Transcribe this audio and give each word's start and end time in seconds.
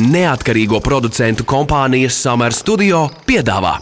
neatkarīgo 0.00 0.80
producentu 0.80 1.44
kompānijas 1.44 2.16
Summer 2.24 2.56
Studio 2.56 3.06
piedāvā 3.28 3.76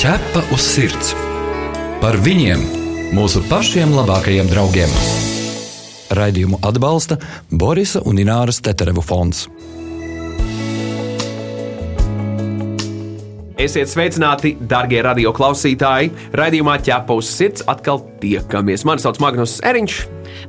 Ķepa 0.00 0.40
uz 0.54 0.64
sirds 0.64 1.10
par 2.00 2.16
viņiem, 2.24 2.62
mūsu 3.12 3.42
pašiem 3.50 3.90
labākajiem 3.92 4.46
draugiem. 4.48 4.92
Raidījumu 6.16 6.56
atbalsta 6.64 7.18
Borisa 7.52 8.00
un 8.08 8.16
Ināras 8.22 8.62
Teterevu 8.64 9.04
fonds. 9.04 9.42
Esiet 13.60 13.92
sveicināti, 13.92 14.54
darbie 14.56 15.02
radioklausītāji! 15.04 16.14
Radījumā 16.40 16.78
ķepa 16.80 17.20
uz 17.20 17.28
sirds 17.28 17.66
atkal 17.68 18.00
tiekamies. 18.24 18.86
Mani 18.88 19.04
sauc 19.04 19.20
Magnus 19.20 19.58
Eriņš. 19.60 20.00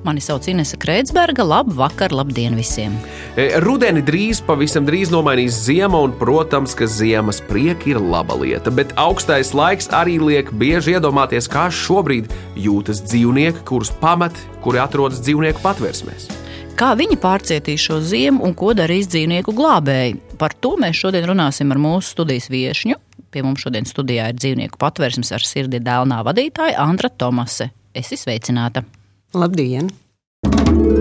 Mani 0.03 0.21
sauc 0.21 0.47
Inese 0.49 0.77
Kreitsberga. 0.81 1.43
Labu 1.45 1.75
vakaru, 1.77 2.17
labdien 2.21 2.55
visiem! 2.57 2.95
E, 3.37 3.51
Rudeni 3.61 4.01
drīz, 4.05 4.41
pavisam 4.45 4.87
drīz 4.87 5.11
nomainīs 5.13 5.59
ziema, 5.67 5.99
un, 6.01 6.13
protams, 6.17 6.73
ka 6.77 6.87
ziemas 6.89 7.41
prieki 7.45 7.93
ir 7.93 8.01
laba 8.01 8.37
lieta. 8.41 8.73
Bet 8.73 8.95
augstais 9.01 9.53
laiks 9.57 9.91
arī 9.93 10.17
liek 10.21 10.49
bieži 10.57 10.97
iedomāties, 10.97 11.49
kā 11.51 11.67
šobrīd 11.69 12.31
jūtas 12.57 13.03
dzīvnieki, 13.05 13.61
kurus 13.69 13.93
pamet, 14.01 14.37
kuri 14.65 14.81
atrodas 14.81 15.21
dzīvnieku 15.21 15.61
patvērsmēs. 15.61 16.31
Kā 16.79 16.95
viņi 16.97 17.19
pārcietīs 17.21 17.83
šo 17.83 17.99
ziemu 18.01 18.41
un 18.47 18.55
ko 18.57 18.71
darīs 18.73 19.09
dzīvnieku 19.11 19.53
glābēji? 19.53 20.15
Par 20.41 20.55
to 20.57 20.73
mēs 20.81 20.97
šodien 20.97 21.27
runāsim 21.29 21.69
ar 21.73 21.81
mūsu 21.81 22.15
studijas 22.15 22.49
viesņu. 22.49 22.97
Pie 23.31 23.43
mums 23.45 23.61
šodien 23.61 23.85
studijā 23.85 24.31
ir 24.31 24.39
dzīvnieku 24.39 24.81
patvērsmes 24.81 25.29
ar 25.35 25.45
sirdi 25.45 25.83
dēlnā 25.83 26.23
vadītāja 26.25 26.81
Andra 26.81 27.13
Tomase. 27.13 27.69
Esi 27.93 28.17
sveicināta! 28.17 28.83
Labdien! 29.31 29.89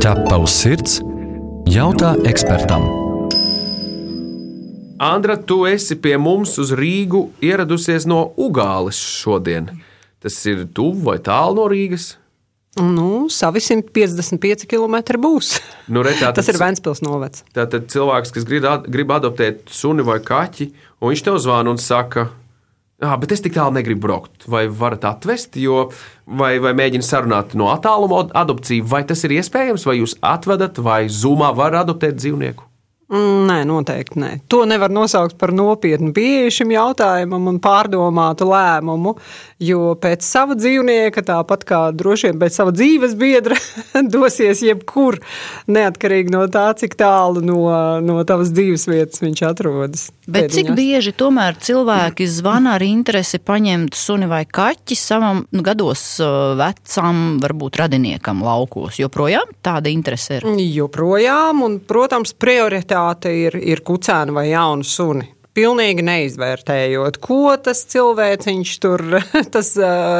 Ķepa 0.01 0.37
uz 0.41 0.53
sirds 0.55 1.01
jautā 1.71 2.13
ekspertam. 2.29 2.85
Andra, 5.01 5.35
tu 5.41 5.63
esi 5.67 5.97
pie 5.97 6.15
mums 6.21 6.59
uz 6.61 6.71
Rīgu 6.77 7.25
ieradusies 7.43 8.05
no 8.11 8.29
Ugāles 8.39 9.01
šodien. 9.01 9.71
Tas 10.21 10.37
ir 10.47 10.67
tuvu 10.77 11.07
vai 11.09 11.17
tālu 11.25 11.57
no 11.57 11.69
Rīgas? 11.73 12.13
Nu, 12.79 13.27
savi 13.33 13.59
155 13.65 14.69
km 14.71 15.01
būs. 15.19 15.57
Nu, 15.91 16.05
re, 16.07 16.13
tā, 16.21 16.31
Tas 16.37 16.47
ir 16.53 16.59
Vēncpils 16.61 17.01
novads. 17.03 17.43
Tātad 17.57 17.89
cilvēks, 17.91 18.31
kas 18.37 18.47
grib, 18.47 18.69
ad- 18.69 18.87
grib 18.93 19.11
adoptēt 19.11 19.65
suni 19.75 20.05
vai 20.07 20.21
kaķi, 20.23 20.69
un 21.01 21.11
viņš 21.11 21.25
tev 21.27 21.41
zvana 21.43 21.73
un 21.75 21.81
saka, 21.83 22.29
ah, 23.03 23.17
bet 23.21 23.33
es 23.33 23.41
tik 23.45 23.55
tālu 23.57 23.75
negribu 23.77 24.07
braukt. 24.07 24.47
Vai 24.51 24.67
varat 24.69 25.05
atvest, 25.09 25.57
jo, 25.61 25.89
vai, 26.27 26.59
vai 26.63 26.73
mēģina 26.79 27.07
sarunāt 27.07 27.55
no 27.59 27.71
attāluma 27.75 28.25
ad- 28.25 28.35
adopciju, 28.45 28.85
vai 28.91 29.03
tas 29.09 29.25
ir 29.25 29.37
iespējams, 29.41 29.87
vai 29.89 29.99
jūs 30.01 30.17
atvedat, 30.23 30.79
vai 30.79 31.05
zumā 31.09 31.53
var 31.57 31.79
adoptēt 31.85 32.19
dzīvnieku? 32.21 32.67
Mm, 33.11 33.47
Nē, 33.51 33.55
noteikti 33.67 34.21
nē. 34.23 34.29
To 34.53 34.61
nevar 34.71 34.93
nosaukt 34.95 35.35
par 35.41 35.51
nopietnu 35.51 36.13
pieeju 36.15 36.53
šim 36.61 36.71
jautājumam 36.77 37.49
un 37.51 37.57
pārdomātu 37.59 38.47
lēmumu. 38.47 39.17
Jo 39.61 39.93
pēc 40.01 40.25
sava 40.25 40.55
dzīvnieka, 40.57 41.21
tāpat 41.29 41.67
kā 41.69 41.79
droši 41.93 42.31
vien 42.31 42.39
pēc 42.41 42.55
sava 42.57 42.73
dzīves 42.73 43.13
biedra, 43.21 43.59
dosies 44.15 44.63
jebkur, 44.65 45.19
neatkarīgi 45.69 46.33
no 46.33 46.47
tā, 46.53 46.71
cik 46.81 46.97
tālu 46.97 47.43
no, 47.45 47.67
no 48.01 48.23
tavas 48.25 48.55
dzīves 48.57 48.87
vietas 48.89 49.21
viņš 49.21 49.43
atrodas. 49.51 50.07
Bet 50.25 50.49
cik 50.55 50.71
Pēdiņās. 50.71 50.79
bieži 50.79 51.13
tomēr 51.21 51.59
cilvēki 51.61 52.29
zvana 52.31 52.79
ar 52.79 52.85
interesi 52.87 53.41
paņemt 53.45 53.99
suni 53.99 54.31
vai 54.31 54.47
kaķi 54.49 54.97
savam 54.97 55.43
nu, 55.53 55.65
gados 55.67 56.05
uh, 56.25 56.55
vecam, 56.57 57.21
varbūt 57.43 57.83
radiniekam 57.83 58.41
laukos? 58.47 58.97
Joprojām 59.03 59.53
tāda 59.61 59.93
interese 59.93 60.39
ir. 60.39 60.49
Joprojām, 60.71 61.61
un, 61.67 61.77
protams, 61.85 62.33
prioritāte 62.33 63.35
ir, 63.43 63.61
ir 63.61 63.85
kucēna 63.85 64.41
vai 64.41 64.49
jauna 64.55 64.89
suni. 64.89 65.29
Pilnīgi 65.57 66.05
neizvērtējot, 66.07 67.19
ko 67.25 67.57
tas 67.63 67.83
cilvēciņš 67.91 68.75
tur, 68.83 69.05
tas 69.55 69.73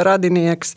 radinieks, 0.07 0.75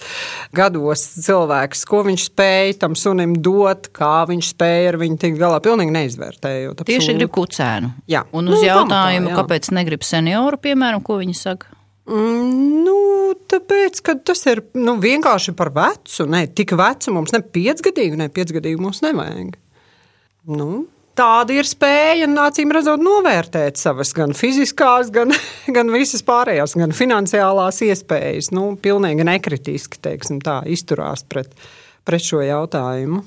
gados 0.55 1.03
cilvēks, 1.27 1.85
ko 1.91 2.05
viņš 2.07 2.29
spēja 2.31 2.79
tam 2.85 2.95
sunim 2.99 3.35
dot, 3.43 3.91
kā 3.97 4.25
viņš 4.31 4.53
spēja 4.55 4.93
ar 4.95 5.01
viņu 5.03 5.21
tikt 5.27 5.41
galā. 5.43 5.61
Pilnīgi 5.65 5.97
neizvērtējot. 5.99 6.85
Tieši 6.85 7.01
absolūti. 7.01 7.21
grib 7.23 7.35
kucēnu. 7.35 7.95
Jā. 8.11 8.27
Un 8.33 8.53
uz 8.53 8.61
Nu, 8.61 8.67
jautājumu, 8.69 9.33
pamatā, 9.33 9.41
kāpēc 9.41 9.73
negrib 9.75 10.07
senioru, 10.07 10.63
piemēram, 10.63 11.03
ko 11.05 11.19
viņi 11.23 11.39
saka? 11.39 11.75
Mm, 12.11 12.75
Nu, 12.85 13.35
tāpēc, 13.51 14.01
ka 14.05 14.17
tas 14.21 14.45
ir 14.51 14.63
nu, 14.77 14.97
vienkārši 15.03 15.55
par 15.57 15.71
vecu. 15.75 16.27
Ne, 16.31 16.45
tik 16.47 16.75
vecu 16.79 17.15
mums 17.17 17.35
ne 17.35 17.41
piecgadīgu, 17.41 18.19
ne 18.21 18.29
piecgadīgu 18.33 18.83
mums 18.83 19.01
nevajag. 19.05 19.57
Nu, 20.51 20.85
tāda 21.19 21.55
ir 21.57 21.69
spēja, 21.69 22.29
acīm 22.45 22.73
redzot, 22.75 23.03
novērtēt 23.03 23.81
savas 23.81 24.13
gan 24.17 24.35
fiziskās, 24.37 25.13
gan, 25.15 25.35
gan 25.77 25.93
visas 25.95 26.25
pārējās, 26.27 26.77
gan 26.81 26.95
finansiālās 26.97 27.83
iespējas. 27.87 28.51
Nu, 28.55 28.73
pilnīgi 28.81 29.27
nekritiski, 29.27 30.01
teiksim 30.05 30.43
tā, 30.45 30.61
izturās 30.71 31.25
pret, 31.29 31.55
pret 32.07 32.27
šo 32.27 32.43
jautājumu. 32.45 33.25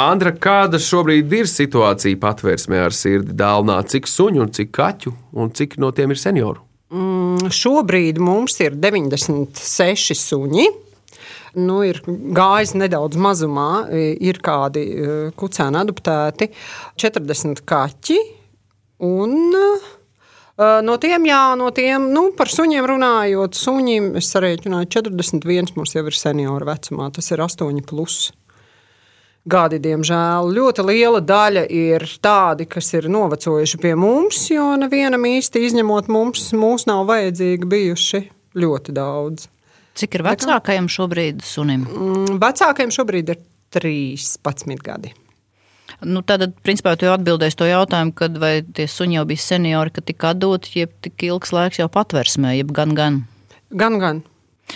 Andra, 0.00 0.32
kāda 0.32 0.78
šobrīd 0.80 1.32
ir 1.36 1.48
situācija 1.50 2.16
patvērsmē 2.20 2.78
ar 2.86 2.94
sirdi 2.96 3.34
dālnā? 3.36 3.82
Cik 3.90 4.08
suņu 4.08 4.46
un 4.46 4.52
cik 4.56 4.70
kaķu, 4.72 5.12
un 5.36 5.50
cik 5.52 5.76
no 5.82 5.90
tiem 5.96 6.14
ir 6.14 6.20
senioru? 6.20 6.62
Mm, 6.90 7.50
Šobrīd 7.54 8.18
mums 8.22 8.56
ir 8.64 8.74
96 8.80 10.16
suņi. 10.18 10.70
Nu, 11.58 11.80
ir 11.82 11.98
gājis 12.06 12.76
nedaudz 12.78 13.18
mazumā, 13.18 13.88
ir 13.90 14.38
kādi 14.44 14.84
kucēni 15.38 15.80
adoptēti, 15.80 16.50
40 17.00 17.64
kaķi. 17.66 18.18
Un, 19.06 19.34
no 20.86 20.96
tiem, 21.02 21.26
jā, 21.26 21.44
no 21.58 21.70
tiem, 21.74 22.10
nu, 22.14 22.28
par 22.36 22.52
suņiem 22.52 22.86
runājot, 22.86 23.56
suņiem 23.56 24.12
es 24.20 24.28
sarēķināju 24.34 24.90
41 25.00 25.72
mums 25.78 25.96
jau 25.96 26.04
ir 26.06 26.18
senioru 26.18 26.68
vecumā, 26.68 27.08
tas 27.16 27.32
ir 27.32 27.42
8 27.42 27.82
plus. 27.88 28.28
Gadi, 29.50 29.78
diemžēl, 29.80 30.50
ļoti 30.52 30.82
liela 30.84 31.22
daļa 31.24 31.62
ir 31.72 32.04
tādi, 32.20 32.66
kas 32.68 32.92
ir 32.92 33.08
novecojuši 33.08 33.78
pie 33.80 33.94
mums, 33.96 34.42
jo 34.52 34.66
nevienam 34.76 35.24
īsti 35.24 35.62
izņemot 35.64 36.10
mums, 36.12 36.50
mūs 36.52 36.84
nav 36.90 37.06
vajadzīgi 37.08 37.70
bijuši 37.72 38.20
ļoti 38.60 38.94
daudz. 38.94 39.48
Cik 39.98 40.14
ir 40.18 40.24
vecākajam 40.26 40.86
šobrīd 40.90 41.42
sunim? 41.44 41.86
Mm, 41.88 42.38
Vecākajiem 42.42 42.92
šobrīd 42.94 43.34
ir 43.34 43.42
13 43.74 44.84
gadi. 44.84 45.12
Nu, 46.00 46.22
tad, 46.24 46.46
principā, 46.64 46.94
tu 46.96 47.04
jau 47.04 47.12
atbildēsi 47.16 47.58
to 47.60 47.66
jautājumu, 47.68 48.14
kad 48.16 48.38
vai 48.40 48.60
tie 48.64 48.86
suņi 48.88 49.18
jau 49.18 49.26
bija 49.28 49.42
seniori, 49.44 49.92
ka 49.92 50.04
tika 50.04 50.32
atdoti, 50.32 50.78
jeb 50.80 50.94
tik 51.04 51.26
ilgs 51.28 51.52
laiks 51.52 51.80
jau 51.82 51.90
patversmē, 51.92 52.54
jeb 52.56 52.72
gan, 52.76 52.94
gan. 52.96 53.18
Gan, 53.76 53.98
gan. 54.00 54.22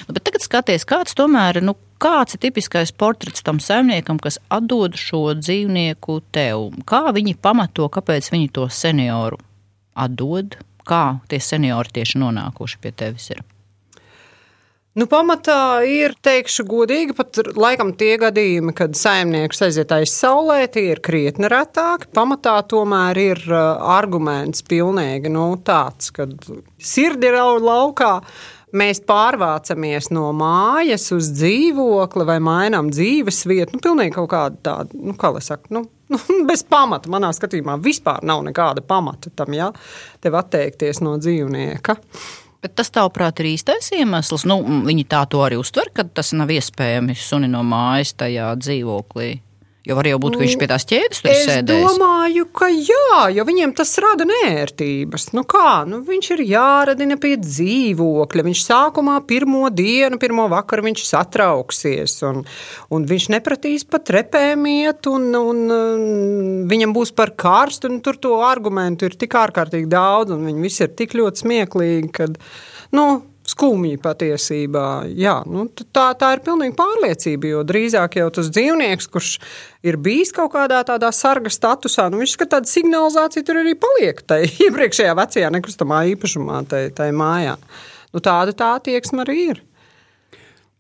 Nu, 0.05 0.17
bet 0.17 0.25
tagad 0.27 0.45
skaties, 0.45 0.85
kāds 0.89 1.17
tomēr 1.17 1.63
nu, 1.65 1.77
kāds 2.03 2.37
ir 2.37 2.43
tipiskais 2.43 2.93
portrets 2.93 3.47
tam 3.47 3.61
saimniekam, 3.63 4.19
kas 4.21 4.41
atdod 4.53 4.99
šo 5.01 5.37
dzīvnieku 5.39 6.19
tev? 6.35 6.69
Kā 6.89 7.07
viņi 7.15 7.39
pamato, 7.41 7.89
kāpēc 7.89 8.29
viņi 8.35 8.53
to 8.59 8.69
senioru 8.69 9.41
atdod? 9.95 10.59
Kā 10.85 11.05
tie 11.31 11.41
seniori 11.41 11.95
tieši 11.97 12.21
nonākuši 12.21 12.81
pie 12.83 12.93
tevis 12.93 13.31
ir? 13.33 13.41
Nu, 14.95 15.09
pamatā 15.11 15.83
ir, 15.91 16.13
teikšu, 16.23 16.63
godīgi, 16.71 17.17
pat 17.19 17.41
laikam 17.59 17.89
tie 17.99 18.13
gadījumi, 18.23 18.71
kad 18.79 18.95
saimnieks 18.95 19.65
aiziet 19.67 19.91
aiz 19.91 20.13
saulē, 20.15 20.61
tie 20.71 20.85
ir 20.93 21.01
krietni 21.03 21.51
retāki. 21.51 22.07
Pamatā 22.15 22.61
tomēr 22.71 23.19
ir 23.19 23.41
uh, 23.49 23.73
arguments 23.97 24.63
pilnīgi 24.63 25.33
nu, 25.35 25.49
tāds, 25.67 26.13
ka 26.15 26.29
sirdi 26.79 27.27
ir 27.27 27.39
au- 27.41 27.59
laukā. 27.59 28.21
Mēs 28.75 29.03
pārvācamies 29.07 30.13
no 30.15 30.29
mājas 30.35 31.09
uz 31.15 31.33
dzīvokli 31.41 32.29
vai 32.31 32.39
mainām 32.43 32.93
dzīves 32.95 33.43
vietu. 33.51 33.75
Nu, 33.75 33.83
pilnīgi 33.83 34.15
kaut 34.15 34.31
kāda 34.31 34.63
tāda, 34.71 34.95
nu, 34.95 35.17
kā 35.19 35.33
lai 35.35 35.43
saka, 35.43 35.75
nu, 35.75 35.83
nu, 36.15 36.23
bez 36.53 36.63
pamata. 36.71 37.11
Manā 37.11 37.35
skatījumā 37.35 37.81
vispār 37.83 38.23
nav 38.23 38.47
nekāda 38.47 38.87
pamata 38.87 39.35
tam, 39.35 39.59
ja 39.59 39.73
tev 40.23 40.39
atteikties 40.39 41.03
no 41.03 41.19
dzīvnieka. 41.19 41.99
Bet 42.65 42.79
tas, 42.81 42.89
tavuprāt, 42.89 43.43
ir 43.43 43.51
īstais 43.51 43.91
iemesls. 43.93 44.47
Nu, 44.49 44.57
viņi 44.87 45.03
tā 45.13 45.21
to 45.29 45.43
arī 45.45 45.59
uztver, 45.61 45.91
ka 45.93 46.07
tas 46.09 46.33
nav 46.33 46.49
iespējams 46.49 47.21
suni 47.21 47.51
no 47.53 47.61
mājas 47.61 48.15
tajā 48.17 48.47
dzīvoklī. 48.57 49.35
Jo 49.85 49.99
var 49.99 50.07
jau 50.09 50.17
būt, 50.17 50.39
ka 50.39 50.41
viņš 50.41 50.55
pie 50.61 50.67
tās 50.71 50.87
ķēdes 50.89 51.19
tur 51.21 51.29
Es 51.29 51.43
sēdēs. 51.45 51.83
domāju, 51.85 52.47
ka 52.57 52.71
jā, 52.73 53.19
jo 53.37 53.45
viņiem 53.45 53.75
tas 53.77 53.91
rada 54.01 54.25
nērtības. 54.25 55.27
Nu 55.37 55.43
kā, 55.45 55.85
nu 55.85 55.99
viņš 56.07 56.31
ir 56.39 56.43
jāradina 56.49 57.19
pie 57.21 57.35
dzīvokļa. 57.37 58.47
Viņš 58.47 58.63
sākumā 58.65 59.19
pirmo 59.29 59.69
dienu, 59.69 60.17
pirmo 60.23 60.47
vakaru 60.49 60.87
viņš 60.87 61.05
satrauksies, 61.11 62.17
un, 62.25 62.41
un 62.97 63.05
viņš 63.11 63.29
nepratīs 63.37 63.85
pa 63.85 64.01
trepēm 64.01 64.65
iet, 64.73 65.05
un, 65.13 65.29
un, 65.37 65.61
un 65.77 66.09
viņam 66.71 66.97
būs 66.97 67.13
par 67.13 67.35
karstu, 67.37 67.93
tur 68.01 68.17
to 68.17 68.39
argumentu 68.41 69.05
ir 69.11 69.19
tik 69.21 69.37
ārkārtīgi 69.37 69.93
daudz, 69.93 70.33
un 70.33 70.49
viņi 70.49 70.65
visi 70.65 70.87
ir 70.89 70.97
tik 70.97 71.13
ļoti 71.21 71.45
smieklīgi, 71.45 72.09
kad, 72.17 72.41
nu, 72.97 73.09
skumji 73.55 73.99
patiesībā. 74.03 74.87
Jā, 75.15 75.39
nu, 75.47 75.69
tā, 75.95 76.11
tā 76.19 76.35
ir 76.37 76.43
pilnīgi 76.45 76.77
pārliecība, 76.79 77.53
jo 77.53 77.65
drīzāk 77.67 78.19
jau 78.19 78.31
tas 78.35 78.51
dzīvnieks, 78.55 79.11
kurš 79.15 79.35
ir 79.87 79.99
bijis 80.03 80.35
kaut 80.35 80.53
kādā 80.57 80.83
tādā 80.87 81.13
sarga 81.15 81.53
statusā, 81.53 82.09
nu, 82.11 82.23
viņš 82.23 82.39
skat 82.39 82.55
tāda 82.57 82.71
signalizācija 82.71 83.47
tur 83.47 83.63
arī 83.63 83.77
paliek 83.79 84.25
tai 84.27 84.43
iepriekšējā 84.67 85.15
vecajā 85.21 85.53
nekustamā 85.55 86.05
īpašumā, 86.15 86.65
tai, 86.71 86.89
tai 86.97 87.13
mājā. 87.15 87.59
Nu, 88.15 88.23
tāda 88.23 88.55
tā 88.57 88.75
attieksme 88.81 89.25
arī 89.25 89.39
ir. 89.55 89.63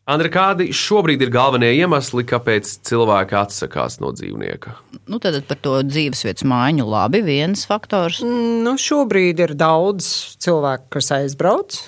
Andri, 0.04 0.28
kādi 0.28 0.66
šobrīd 0.76 1.22
ir 1.24 1.30
galvenie 1.32 1.70
iemesli, 1.78 2.26
kāpēc 2.28 2.68
cilvēki 2.84 3.38
atsakās 3.40 3.96
no 4.02 4.10
dzīvnieka? 4.12 4.74
Nu, 5.08 5.16
tad 5.16 5.38
par 5.48 5.56
to 5.64 5.78
dzīvesvietas 5.88 6.44
mājiņu 6.44 6.84
labi 6.84 7.22
viens 7.24 7.64
faktors. 7.64 8.20
Mm, 8.20 8.58
nu, 8.66 8.74
šobrīd 8.76 9.40
ir 9.46 9.54
daudz 9.56 10.10
cilvēku, 10.44 10.90
kas 10.98 11.08
aizbrauc 11.16 11.80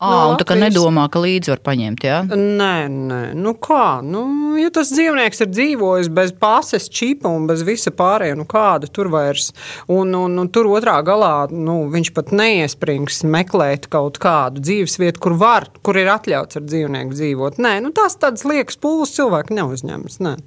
À, 0.00 0.30
un 0.32 0.38
tā 0.40 0.46
kā 0.48 0.56
nedomā, 0.56 1.02
ka 1.12 1.20
līdzi 1.20 1.52
var 1.52 1.60
paņemt, 1.60 2.04
jā? 2.08 2.20
Nē, 2.32 2.88
nē, 2.88 3.18
nu 3.36 3.52
kā, 3.60 4.00
nu, 4.00 4.22
ja 4.56 4.70
tas 4.72 4.88
dzīvnieks 4.94 5.44
ir 5.44 5.50
dzīvojis 5.52 6.08
bez 6.16 6.32
pases 6.40 6.88
čipa 6.88 7.28
un 7.28 7.44
bez 7.50 7.60
visa 7.68 7.92
pārējā, 7.92 8.38
nu 8.40 8.46
kāda 8.48 8.88
tur 8.88 9.10
vairs, 9.12 9.50
un, 9.92 10.14
un, 10.16 10.38
un 10.40 10.48
tur 10.48 10.70
otrā 10.72 10.94
galā, 11.04 11.34
nu, 11.52 11.82
viņš 11.92 12.12
pat 12.16 12.32
neiesprings 12.32 13.20
meklēt 13.28 13.90
kaut 13.92 14.16
kādu 14.24 14.64
dzīvesvietu, 14.64 15.20
kur 15.20 15.36
var, 15.42 15.68
kur 15.84 16.00
ir 16.00 16.08
atļauts 16.14 16.56
ar 16.56 16.64
dzīvnieku 16.64 17.18
dzīvot. 17.18 17.60
Nē, 17.60 17.76
nu 17.84 17.92
tās 17.92 18.16
tādas 18.16 18.48
liekas 18.48 18.80
pūles 18.80 19.12
cilvēki 19.18 19.60
neuzņemas, 19.60 20.16
nē. 20.24 20.38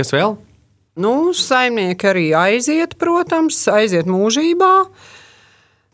Kas 0.00 0.16
vēl? 0.16 0.38
Nu, 0.96 1.12
saimnieki 1.36 2.08
arī 2.08 2.24
aiziet, 2.32 2.96
protams, 2.96 3.60
aiziet 3.68 4.08
mūžībā. 4.08 4.72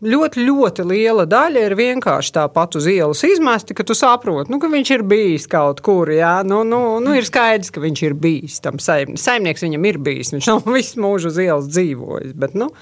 Ļoti, 0.03 0.43
ļoti 0.49 0.83
liela 0.83 1.29
daļa 1.31 1.61
ir 1.69 1.77
vienkārši 1.79 2.33
tāpat 2.35 2.75
uz 2.75 2.89
ielas 2.91 3.21
izmesti, 3.23 3.77
ka 3.79 3.85
tu 3.87 3.95
saproti, 3.95 4.51
nu, 4.51 4.59
ka 4.59 4.67
viņš 4.73 4.91
ir 4.97 5.05
bijis 5.07 5.47
kaut 5.51 5.79
kur. 5.87 6.11
Jā, 6.11 6.41
nu, 6.43 6.65
nu, 6.67 6.81
nu, 6.99 7.13
ir 7.15 7.29
skaidrs, 7.29 7.71
ka 7.71 7.79
viņš 7.85 8.03
ir 8.09 8.17
bijis 8.19 8.59
tam 8.65 8.83
saimniekam. 8.83 9.21
Saimnieks 9.23 9.63
viņam 9.63 9.87
ir 9.87 10.01
bijis, 10.03 10.35
viņš 10.35 10.51
nav 10.51 10.67
visu 10.77 10.99
mūžu 11.05 11.31
uz 11.31 11.39
ielas 11.45 11.71
dzīvojis. 11.71 12.35
Bet, 12.35 12.59
nu, 12.59 12.73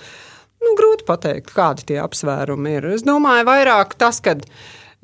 nu, 0.64 0.74
grūti 0.80 1.04
pateikt, 1.12 1.52
kādi 1.52 1.90
tie 1.92 2.00
apsvērumi 2.00 2.78
ir. 2.78 2.88
Es 2.96 3.04
domāju, 3.04 3.50
vairāk 3.52 3.98
tas, 4.00 4.24
ka 4.24 4.38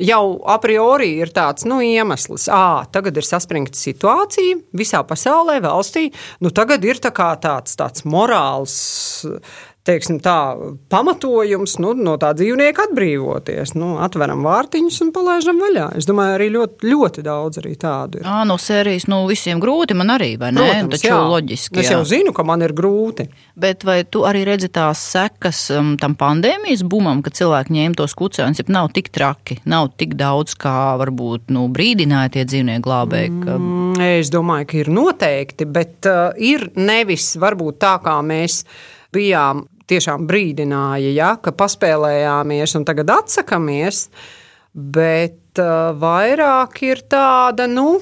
jau 0.01 0.25
a 0.49 0.57
priori 0.65 1.13
ir 1.21 1.37
tāds 1.37 1.69
nu, 1.69 1.83
iemesls, 1.85 2.49
ka 2.49 2.89
tagad 2.97 3.21
ir 3.21 3.29
saspringta 3.29 3.77
situācija 3.77 4.63
visā 4.73 5.05
pasaulē, 5.05 5.61
valstī. 5.69 6.09
Nu, 6.41 6.49
tagad 6.49 6.81
ir 6.89 6.97
tā 6.97 7.13
tāds, 7.13 7.77
tāds 7.77 8.09
morāls 8.09 8.81
teiksim, 9.87 10.19
tā, 10.25 10.37
pamatojums 10.93 11.77
nu, 11.83 11.93
no 11.99 12.17
tā 12.21 12.33
dzīvnieka 12.37 12.89
atbrīvoties. 12.89 13.75
Nu, 13.79 13.95
atveram 14.03 14.45
vārtiņus 14.47 14.99
un 15.07 15.13
palaidām 15.15 15.61
vaļā. 15.63 15.87
Es 16.01 16.09
domāju, 16.09 16.37
arī 16.39 16.49
ļoti, 16.55 16.91
ļoti 16.91 17.25
daudz 17.27 17.61
arī 17.63 17.75
tādu 17.81 18.21
ir. 18.21 18.27
À, 18.29 18.43
no 18.49 18.59
sērijas 18.61 19.09
nu, 19.11 19.23
visiem 19.31 19.63
grūti 19.63 19.97
man 19.99 20.15
arī, 20.17 20.33
vai 20.41 20.53
ne? 20.55 20.65
Protams, 20.65 20.97
Taču 20.97 21.13
jā. 21.13 21.21
loģiski. 21.33 21.81
Es 21.83 21.91
jā. 21.91 21.99
jau 21.99 22.07
zinu, 22.09 22.35
ka 22.37 22.45
man 22.47 22.65
ir 22.67 22.75
grūti. 22.77 23.29
Bet 23.57 23.87
vai 23.89 24.01
tu 24.05 24.25
arī 24.29 24.45
redzi 24.49 24.71
tās 24.73 25.03
sekas 25.15 25.63
um, 25.77 25.95
tam 26.01 26.17
pandēmijas 26.19 26.85
bumam, 26.87 27.23
ka 27.25 27.33
cilvēki 27.35 27.77
ņēma 27.77 28.01
tos 28.01 28.17
kucēnus, 28.19 28.61
ja 28.61 28.69
nav 28.73 28.91
tik 28.97 29.13
traki, 29.15 29.61
nav 29.69 29.93
tik 30.01 30.17
daudz, 30.19 30.57
kā 30.61 30.97
varbūt 31.01 31.55
nu, 31.55 31.67
brīdināja 31.73 32.35
tie 32.37 32.47
dzīvnieku 32.49 32.87
glābēji? 32.87 33.33
Ka... 33.45 33.57
Mm, 33.61 33.85
Es 34.07 34.29
domāju, 34.33 34.67
ka 34.71 34.77
ir 34.83 34.91
noteikti, 34.93 35.67
bet 35.73 36.07
uh, 36.11 36.37
ir 36.37 36.69
nevis 36.77 37.33
varbūt 37.41 37.81
tā, 37.81 37.97
kā 38.05 38.19
mēs 38.25 38.61
bijām 39.15 39.65
tiešām 39.91 40.27
brīdināja, 40.29 41.13
ja, 41.15 41.31
ka 41.43 41.55
paspēlējāmies 41.57 42.77
un 42.79 42.85
tagad 42.89 43.13
atsakāmies, 43.21 44.07
bet 44.75 45.63
uh, 45.63 45.95
vairāk 45.97 46.83
ir 46.89 47.07
tāda, 47.11 47.69
nu. 47.71 47.97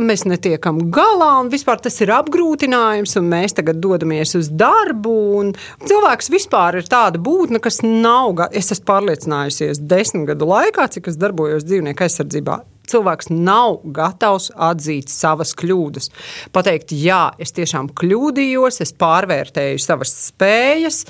Mēs 0.00 0.24
netiekam 0.24 0.78
galā, 0.90 1.34
un 1.42 1.50
vispār 1.52 1.82
tas 1.84 1.98
ir 2.00 2.10
apgrūtinājums, 2.16 3.12
un 3.20 3.28
mēs 3.28 3.54
tagad 3.58 3.76
dodamies 3.84 4.32
uz 4.38 4.48
darbu. 4.48 5.52
Cilvēks 5.84 6.30
vispār 6.32 6.80
ir 6.80 6.88
tāda 6.90 7.20
būtne, 7.20 7.60
kas 7.62 7.82
nav. 7.84 8.40
Es 8.56 8.72
esmu 8.72 8.88
pārliecinājusies 8.88 9.82
desmit 9.84 10.30
gadu 10.32 10.48
laikā, 10.48 10.88
cik 10.96 11.12
es 11.12 11.20
darbojos 11.20 11.68
dzīvnieku 11.68 12.08
aizsardzībā. 12.08 12.56
Cilvēks 12.90 13.30
nav 13.32 13.80
gatavs 13.96 14.50
atzīt 14.54 15.12
savas 15.12 15.54
kļūdas. 15.58 16.10
Pateikt, 16.54 16.94
jā, 16.96 17.22
es 17.40 17.54
tiešām 17.56 17.92
kļūdījos, 17.98 18.80
es 18.84 18.94
pārvērtēju 19.00 19.80
savas 19.82 20.12
spējas. 20.26 21.04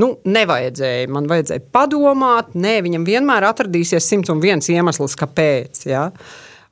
Nu, 0.00 0.14
nevajadzēja, 0.24 1.12
man 1.12 1.28
vajadzēja 1.30 1.66
padomāt. 1.74 2.56
Nē, 2.56 2.78
viņam 2.86 3.06
vienmēr 3.08 3.48
atradīsies 3.50 4.08
101 4.12 4.70
iemesls, 4.74 5.16
kāpēc. 5.20 5.86
Jā. 5.90 6.10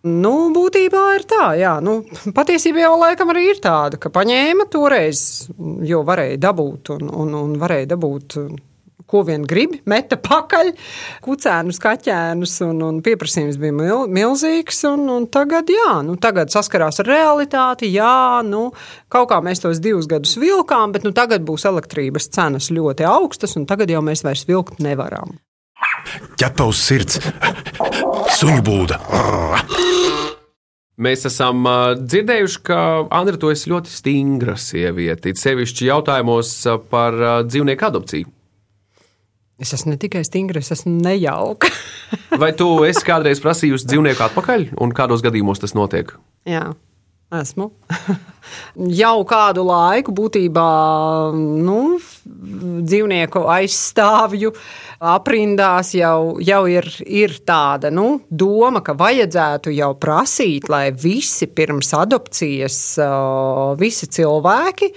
Nu, 0.04 0.34
būtībā 0.52 1.04
ir 1.16 1.24
tā, 1.28 1.46
jā. 1.56 1.78
Nu, 1.84 2.02
patiesībā 2.36 2.82
jau 2.82 2.98
laikam 3.00 3.32
arī 3.32 3.46
ir 3.54 3.62
tāda, 3.64 4.00
ka 4.00 4.12
paņēma 4.12 4.68
toreiz, 4.72 5.24
jo 5.88 6.02
varēja 6.04 6.42
dabūt 6.44 6.92
un, 6.98 7.08
un, 7.08 7.34
un 7.40 7.58
varēja 7.60 7.94
dabūt. 7.94 8.38
Ko 9.10 9.20
vien 9.26 9.42
grib, 9.44 9.76
meta 9.90 10.16
pakaļ, 10.16 10.70
kucēnus, 11.24 11.78
kaķēnus, 11.82 12.54
un, 12.64 12.80
un 12.86 13.00
pieprasījums 13.04 13.58
bija 13.60 13.76
mil, 13.76 14.04
milzīgs. 14.08 14.80
Un, 14.88 15.04
un 15.12 15.26
tagad, 15.32 15.68
jā, 15.70 15.98
nu, 16.06 16.16
tagad 16.20 16.52
saskarās 16.54 17.02
ar 17.04 17.10
realitāti. 17.12 17.92
Jā, 17.92 18.40
nu, 18.48 18.70
kaut 19.12 19.28
kā 19.32 19.40
mēs 19.44 19.62
tos 19.64 19.82
divus 19.84 20.08
gadus 20.10 20.38
vilkām, 20.40 20.94
bet 20.96 21.04
nu, 21.04 21.12
tagad 21.16 21.44
būs 21.46 21.68
elektrības 21.68 22.30
cenas 22.34 22.70
ļoti 22.72 23.06
augstas, 23.08 23.58
un 23.60 23.68
tagad 23.68 23.92
jau 23.92 24.00
mēs 24.04 24.24
vairs 24.24 24.46
vilkt 24.48 24.80
nevaram. 24.84 25.36
ķepa 26.40 26.66
uz 26.68 26.80
sirds, 26.80 27.20
suņu 28.38 28.62
būda. 28.64 29.00
Mēs 31.04 31.26
esam 31.26 31.66
dzirdējuši, 31.98 32.60
ka 32.68 32.78
Andri, 33.14 33.38
tu 33.42 33.50
esi 33.50 33.72
ļoti 33.72 33.90
stingra 33.90 34.54
sieviete, 34.60 35.32
sevišķi 35.34 35.88
jautājumos 35.90 36.54
par 36.92 37.18
dzīvnieku 37.48 37.88
adopciju. 37.88 38.30
Es 39.62 39.70
esmu 39.76 39.92
ne 39.94 39.98
tikai 40.02 40.24
stingra, 40.26 40.58
es 40.64 40.72
esmu 40.74 40.96
nejauka. 41.04 41.70
Vai 42.42 42.50
tu 42.58 42.66
esi 42.88 43.04
kādreiz 43.06 43.42
prasījusi 43.42 43.86
dzīvnieku 43.86 44.26
atpakaļ, 44.26 44.72
un 44.82 44.94
kādos 44.96 45.22
gadījumos 45.22 45.62
tas 45.62 45.76
notiek? 45.78 46.10
Jā, 46.48 46.72
esmu. 47.38 47.70
Jau 49.00 49.16
kādu 49.30 49.62
laiku 49.68 50.12
būtībā 50.14 50.66
nu, 51.38 51.78
dzīvnieku 52.84 53.44
aizstāvju 53.54 54.50
aprindās 55.04 55.92
jau, 55.96 56.36
jau 56.44 56.60
ir, 56.70 56.86
ir 57.06 57.38
tāda 57.46 57.90
nu, 57.94 58.20
doma, 58.28 58.82
ka 58.84 58.94
vajadzētu 58.98 59.72
jau 59.74 59.90
prasīt, 60.00 60.68
lai 60.72 60.88
visi 60.92 61.48
pirms 61.50 61.92
adopcijas, 61.98 62.78
uh, 63.02 63.72
visi 63.80 64.08
cilvēki, 64.12 64.90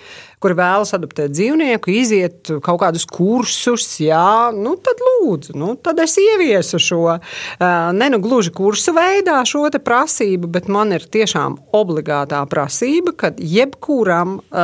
kuri 0.43 0.53
vēlas 0.57 0.93
adoptēt 0.93 1.33
dzīvnieku, 1.33 1.91
iziet 1.97 2.51
kaut 2.65 2.79
kādus 2.83 3.07
kursus, 3.09 3.87
jā, 4.03 4.51
nu, 4.53 4.75
tad 4.83 5.01
lūdzu, 5.01 5.55
nu, 5.57 5.71
tad 5.81 5.97
es 6.03 6.13
ieviesu 6.21 6.79
šo, 6.81 7.01
uh, 7.15 7.65
ne 7.97 8.09
nu 8.13 8.21
gluži 8.21 8.53
kursu 8.53 8.93
veidā 8.97 9.39
šo 9.49 9.65
te 9.73 9.81
prasību, 9.81 10.51
bet 10.53 10.69
man 10.69 10.93
ir 10.93 11.07
tiešām 11.09 11.57
obligātā 11.77 12.43
prasība, 12.49 13.15
ka 13.17 13.33
jebkuram 13.37 14.37
uh, 14.37 14.61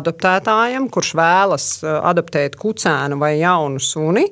adoptētājam, 0.00 0.88
kurš 0.92 1.14
vēlas 1.20 1.70
uh, 1.84 2.00
adoptēt 2.10 2.56
kucēnu 2.60 3.20
vai 3.20 3.36
jaunu 3.42 3.82
suni, 3.82 4.24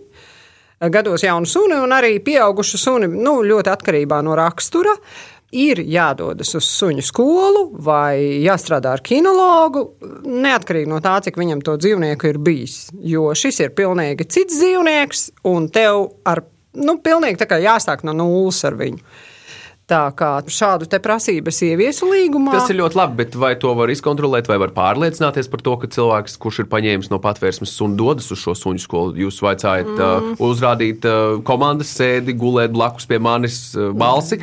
gados 0.78 1.24
jaunu 1.26 1.48
suni 1.48 1.76
un 1.76 1.92
arī 1.92 2.16
pieaugušu 2.24 2.78
suni, 2.80 3.08
nu, 3.10 3.40
ļoti 3.44 3.72
atkarībā 3.74 4.22
no 4.24 4.36
rakstura. 4.38 4.94
Ir 5.56 5.80
jādodas 5.80 6.50
uz 6.58 6.66
suņu 6.68 7.00
skolu 7.06 7.62
vai 7.80 8.42
jāstrādā 8.44 8.90
ar 8.92 9.00
kinologu, 9.00 9.86
neatkarīgi 10.28 10.90
no 10.90 10.98
tā, 11.00 11.14
cik 11.24 11.38
viņam 11.40 11.62
to 11.64 11.78
dzīvnieku 11.80 12.28
ir 12.28 12.38
bijis. 12.44 12.76
Jo 13.00 13.30
šis 13.32 13.62
ir 13.64 13.72
pilnīgi 13.78 14.26
cits 14.28 14.58
dzīvnieks, 14.60 15.24
un 15.48 15.70
tev 15.72 16.04
ar, 16.28 16.42
nu, 16.76 16.98
pilnīgi 17.00 17.40
tā 17.40 17.48
kā 17.48 17.62
jāsāk 17.64 18.04
no 18.04 18.12
nulles 18.18 18.60
ar 18.68 18.76
viņu. 18.76 19.00
Tā 19.88 20.02
kā 20.12 20.34
šādu 20.52 20.84
te 20.90 20.98
prasību 21.00 21.48
es 21.48 21.62
ieviesu 21.64 22.10
līgumā. 22.10 22.52
Tas 22.52 22.68
ir 22.68 22.76
ļoti 22.82 22.98
labi, 22.98 23.14
bet 23.22 23.36
vai 23.40 23.54
to 23.56 23.70
var 23.72 23.88
izkontrolēt, 23.88 24.48
vai 24.50 24.58
var 24.60 24.74
pārliecināties 24.76 25.46
par 25.48 25.62
to, 25.64 25.76
ka 25.80 25.88
cilvēks, 25.94 26.34
kurš 26.42 26.58
ir 26.60 26.66
paņēmis 26.68 27.08
no 27.08 27.16
patvērsmes 27.24 27.72
sunu, 27.72 27.96
dodas 27.96 28.28
uz 28.34 28.42
šo 28.42 28.52
suņu 28.58 28.82
skolu? 28.84 29.14
Jūs 29.16 29.40
vaicājat, 29.40 29.88
mm. 29.88 30.34
uh, 30.36 30.42
uzrādīt 30.44 31.08
uh, 31.08 31.38
komandas 31.48 31.94
sēdi, 31.96 32.34
gulēt 32.36 32.74
blakus 32.74 33.08
pie 33.08 33.16
manis 33.16 33.56
uh, 33.78 33.88
balsi, 33.96 34.36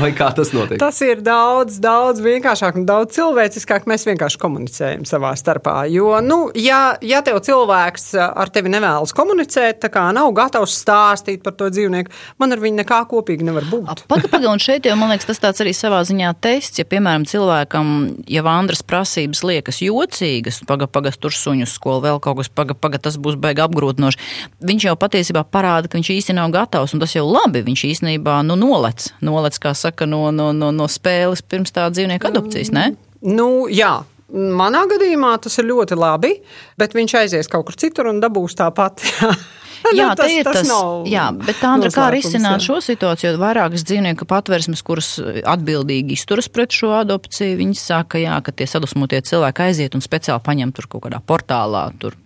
vai 0.00 0.14
kā 0.16 0.30
tas 0.38 0.54
notiek? 0.56 0.80
Tas 0.80 1.02
ir 1.04 1.20
daudz, 1.26 1.76
daudz 1.84 2.24
vienkāršāk 2.24 2.80
un 2.80 2.88
daudz 2.88 3.18
cilvēciskāk. 3.18 3.84
Mēs 3.92 4.08
vienkārši 4.08 4.40
komunicējam 4.40 5.04
savā 5.04 5.34
starpā. 5.36 5.76
Jo, 5.92 6.14
nu, 6.24 6.46
ja, 6.56 6.96
ja 7.04 7.20
tev 7.26 7.42
cilvēks 7.44 8.14
ar 8.24 8.54
tevi 8.54 8.72
nevēlas 8.72 9.12
komunicēt, 9.16 9.82
tā 9.84 9.92
kā 9.92 10.08
nav 10.16 10.32
gatavs 10.40 10.80
stāstīt 10.80 11.44
par 11.44 11.58
to 11.60 11.68
dzīvnieku, 11.68 12.16
man 12.40 12.56
ar 12.56 12.64
viņu 12.64 12.80
nekā 12.80 13.04
kopīgi 13.12 13.44
nevar 13.44 13.68
būt. 13.68 14.06
Pagaidām, 14.08 14.54
un 14.56 14.62
šeit 14.62 14.85
Bet 14.86 14.92
jau 14.92 15.00
man 15.00 15.10
liekas, 15.10 15.26
tas 15.26 15.40
tāds 15.42 15.60
arī 15.64 15.72
savā 15.74 15.98
ziņā 16.06 16.28
tests, 16.38 16.78
ja, 16.78 16.84
piemēram, 16.86 17.24
cilvēkam, 17.26 17.88
ja 18.30 18.44
Vandras 18.46 18.84
prasības 18.86 19.40
liekas 19.42 19.80
jocīgas, 19.82 20.60
paga, 20.68 20.86
paga, 20.86 21.10
tur 21.10 21.34
suņu 21.34 21.66
skolu, 21.66 22.04
vēl 22.04 22.20
kaut 22.22 22.38
kas, 22.38 22.50
paga, 22.54 22.76
paga, 22.78 23.00
tas 23.02 23.16
būs 23.18 23.34
baigi 23.42 23.64
apgrūtinoši, 23.64 24.22
viņš 24.70 24.86
jau 24.86 24.94
patiesībā 25.02 25.42
parāda, 25.50 25.90
ka 25.90 25.98
viņš 25.98 26.12
īsti 26.14 26.38
nav 26.38 26.54
gatavs, 26.54 26.94
un 26.94 27.02
tas 27.02 27.16
jau 27.16 27.26
labi, 27.26 27.64
viņš 27.66 27.82
īstenībā, 27.90 28.36
nu, 28.46 28.54
nolec, 28.62 29.08
nolec, 29.26 29.58
kā 29.58 29.74
saka, 29.74 30.06
no, 30.06 30.28
no, 30.30 30.52
no, 30.54 30.70
no 30.70 30.86
spēles 30.86 31.42
pirms 31.42 31.74
tā 31.74 31.90
dzīvnieka 31.90 32.30
adopcijas, 32.30 32.70
ne? 32.70 32.92
Nu, 33.26 33.66
jā. 33.66 33.96
Manā 34.30 34.86
gadījumā 34.86 35.34
tas 35.42 35.58
ir 35.58 35.66
ļoti 35.66 35.98
labi, 35.98 36.36
bet 36.78 36.94
viņš 36.94 37.18
aizies 37.24 37.50
kaut 37.50 37.66
kur 37.66 37.82
citur 37.82 38.14
un 38.14 38.22
dabūs 38.22 38.54
tāpat. 38.62 39.02
Jā, 39.98 40.08
Nu, 40.10 40.18
tas, 40.18 40.32
ir 40.32 40.46
tas. 40.46 40.66
nav 40.68 41.06
Jā, 41.10 41.28
bet 41.36 41.62
Andra, 41.66 41.90
kā 41.94 42.08
risināt 42.14 42.58
jā. 42.58 42.66
šo 42.68 42.80
situāciju? 42.84 43.32
Jo 43.34 43.40
vairākas 43.42 43.84
dzīvnieku 43.86 44.26
patversmes, 44.28 44.82
kuras 44.86 45.12
atbildīgi 45.22 46.16
izturas 46.16 46.48
pret 46.52 46.74
šo 46.74 46.92
adopciju, 47.00 47.58
viņas 47.60 47.84
saka, 47.92 48.20
jā, 48.22 48.36
ka 48.44 48.54
tie 48.54 48.68
sadusmotie 48.70 49.20
cilvēki 49.26 49.66
aiziet 49.68 49.96
un 49.98 50.04
speciāli 50.04 50.44
paņem 50.46 50.74
tur 50.76 50.88
kaut 50.90 51.06
kādā 51.06 51.20
portālā, 51.24 51.88
tur 52.02 52.18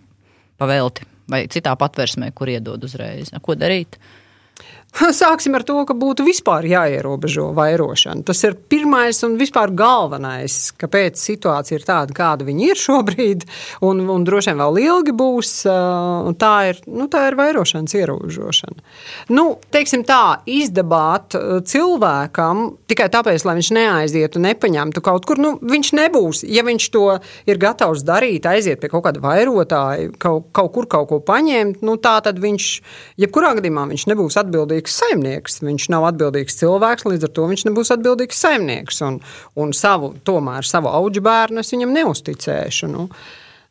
pavelti 0.61 1.07
vai 1.31 1.45
citā 1.51 1.73
patversmē, 1.79 2.31
kur 2.35 2.51
iedod 2.51 2.83
uzreiz. 2.83 3.31
Ko 3.43 3.55
darīt? 3.55 3.97
Sāksim 4.91 5.55
ar 5.55 5.63
to, 5.63 5.77
ka 5.87 5.95
būtu 5.95 6.25
vispār 6.27 6.65
jāierobežo 6.67 7.47
vairošana. 7.55 8.25
Tas 8.27 8.41
ir 8.43 8.57
pirmais 8.69 9.17
un 9.23 9.37
vispār 9.39 9.71
galvenais, 9.73 10.73
kāpēc 10.77 11.19
situācija 11.19 11.79
ir 11.79 11.85
tāda, 11.87 12.15
kāda 12.15 12.45
viņa 12.47 12.67
ir 12.67 12.79
šobrīd, 12.79 13.45
un, 13.87 14.03
un 14.11 14.25
droši 14.27 14.51
vien 14.51 14.59
vēl 14.61 14.79
ilgi 14.83 15.15
būs. 15.15 15.53
uh, 15.71 16.29
Tā 16.41 16.51
ir, 16.71 16.81
nu, 16.91 17.07
tā 17.11 17.23
ir 17.29 17.37
vairošanas 17.39 17.95
ierobežošana. 17.97 18.83
Nu, 19.31 19.45
teiksim 19.73 20.03
tā, 20.07 20.41
izdabāt 20.49 21.37
uh, 21.39 21.61
cilvēkam 21.63 22.67
tikai 22.91 23.07
tāpēc, 23.13 23.45
lai 23.47 23.57
viņš 23.61 23.71
neaizietu 23.77 24.43
nepaņemtu 24.43 25.03
kaut 25.05 25.25
kur, 25.29 25.39
nu, 25.41 25.55
viņš 25.71 25.93
nebūs. 25.97 26.43
Ja 26.51 26.65
viņš 26.67 26.89
to 26.93 27.05
ir 27.49 27.61
gatavs 27.61 28.03
darīt, 28.07 28.45
aiziet 28.49 28.83
pie 28.83 28.91
kaut 28.91 29.07
kāda 29.07 29.23
vairotāja, 29.23 30.11
kaut, 30.21 30.51
kaut 30.55 30.71
kur 30.75 30.89
kaut 30.91 31.09
ko 31.13 31.21
paņemt, 31.25 31.81
nu, 31.85 31.97
tā 32.01 32.17
tad 32.25 32.41
viņš, 32.43 32.69
jebkurā 33.23 33.55
gadījumā, 33.57 33.87
viņš 33.93 34.07
nebūs 34.11 34.39
atbildīgs 34.41 34.80
saimnieks. 34.89 35.59
Viņš 35.61 35.89
nav 35.93 36.07
atbildīgs 36.09 36.57
cilvēks, 36.57 37.05
līdz 37.05 37.27
ar 37.27 37.33
to 37.35 37.45
viņš 37.51 37.67
nebūs 37.67 37.93
atbildīgs 37.93 38.41
saimnieks. 38.41 39.01
Un, 39.05 39.19
un 39.59 39.75
savu, 39.77 40.15
tomēr 40.25 40.65
savu 40.65 40.89
auģu 40.89 41.21
bērnu 41.27 41.61
es 41.61 41.69
viņam 41.75 41.93
neusticēšu. 41.99 42.89
Nu. 42.89 43.07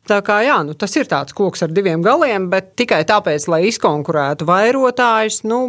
Tā 0.07 0.17
kā, 0.25 0.39
jā, 0.41 0.55
nu, 0.65 0.73
tas 0.73 0.95
ir 0.97 1.09
tāds 1.09 1.35
koks 1.37 1.61
ar 1.61 1.73
diviem 1.73 2.01
galiem, 2.01 2.47
bet 2.49 2.71
tikai 2.79 3.03
tāpēc, 3.05 3.45
lai 3.51 3.65
izkonkurētu 3.69 4.47
vairotājus, 4.49 5.43
nu, 5.45 5.59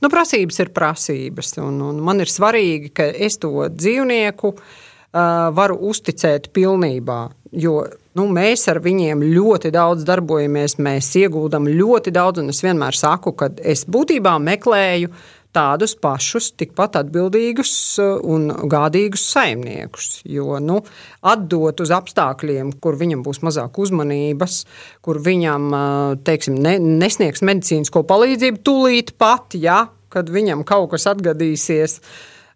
nu 0.00 0.10
prasības 0.12 0.62
ir 0.64 0.70
prasības. 0.76 1.58
Un, 1.60 1.82
un 1.90 1.98
man 2.04 2.24
ir 2.24 2.32
svarīgi, 2.32 2.94
ka 2.96 3.10
es 3.10 3.36
to 3.42 3.66
dzīvnieku 3.68 4.54
uh, 4.54 5.50
varu 5.56 5.76
uzticēt 5.90 6.48
pilnībā. 6.56 7.26
Jo 7.50 7.82
nu, 8.18 8.26
mēs 8.30 8.66
ar 8.70 8.80
viņiem 8.84 9.22
ļoti 9.34 9.72
daudz 9.74 10.06
darbojamies, 10.08 10.78
mēs 10.82 11.12
ieguldam 11.20 11.68
ļoti 11.70 12.14
daudz, 12.14 12.42
un 12.42 12.54
es 12.54 12.62
vienmēr 12.64 12.96
saku, 12.96 13.34
ka 13.36 13.50
es 13.62 13.84
būtībā 13.88 14.38
meklēju 14.42 15.12
tādus 15.54 15.96
pašus, 15.98 16.52
tikpat 16.58 17.00
atbildīgus 17.00 17.72
uh, 17.98 18.18
un 18.22 18.50
gādīgus 18.70 19.24
saimniekus. 19.32 20.20
Jo 20.30 20.60
nu, 20.62 20.78
atdot 21.26 21.82
uz 21.82 21.92
apstākļiem, 21.94 22.76
kur 22.82 22.98
viņam 23.00 23.24
būs 23.26 23.42
mazāk 23.46 23.80
uzmanības, 23.82 24.60
kur 25.04 25.20
viņam 25.26 25.70
uh, 25.70 26.18
teiksim, 26.26 26.58
ne, 26.62 26.76
nesniegs 26.78 27.42
medicīnisko 27.46 28.04
palīdzību 28.06 28.62
tūlīt 28.66 29.14
pat, 29.18 29.58
ja, 29.58 29.88
kad 30.10 30.30
viņam 30.30 30.62
kaut 30.68 30.92
kas 30.94 31.08
atgadīsies. 31.10 31.98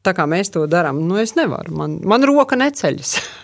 Tā 0.04 0.12
kā 0.14 0.28
mēs 0.28 0.52
to 0.54 0.66
darām, 0.70 1.00
nu 1.08 1.18
es 1.18 1.34
nevaru. 1.38 1.74
Man, 1.74 1.98
man 2.06 2.26
roka 2.28 2.58
neceļas. 2.60 3.16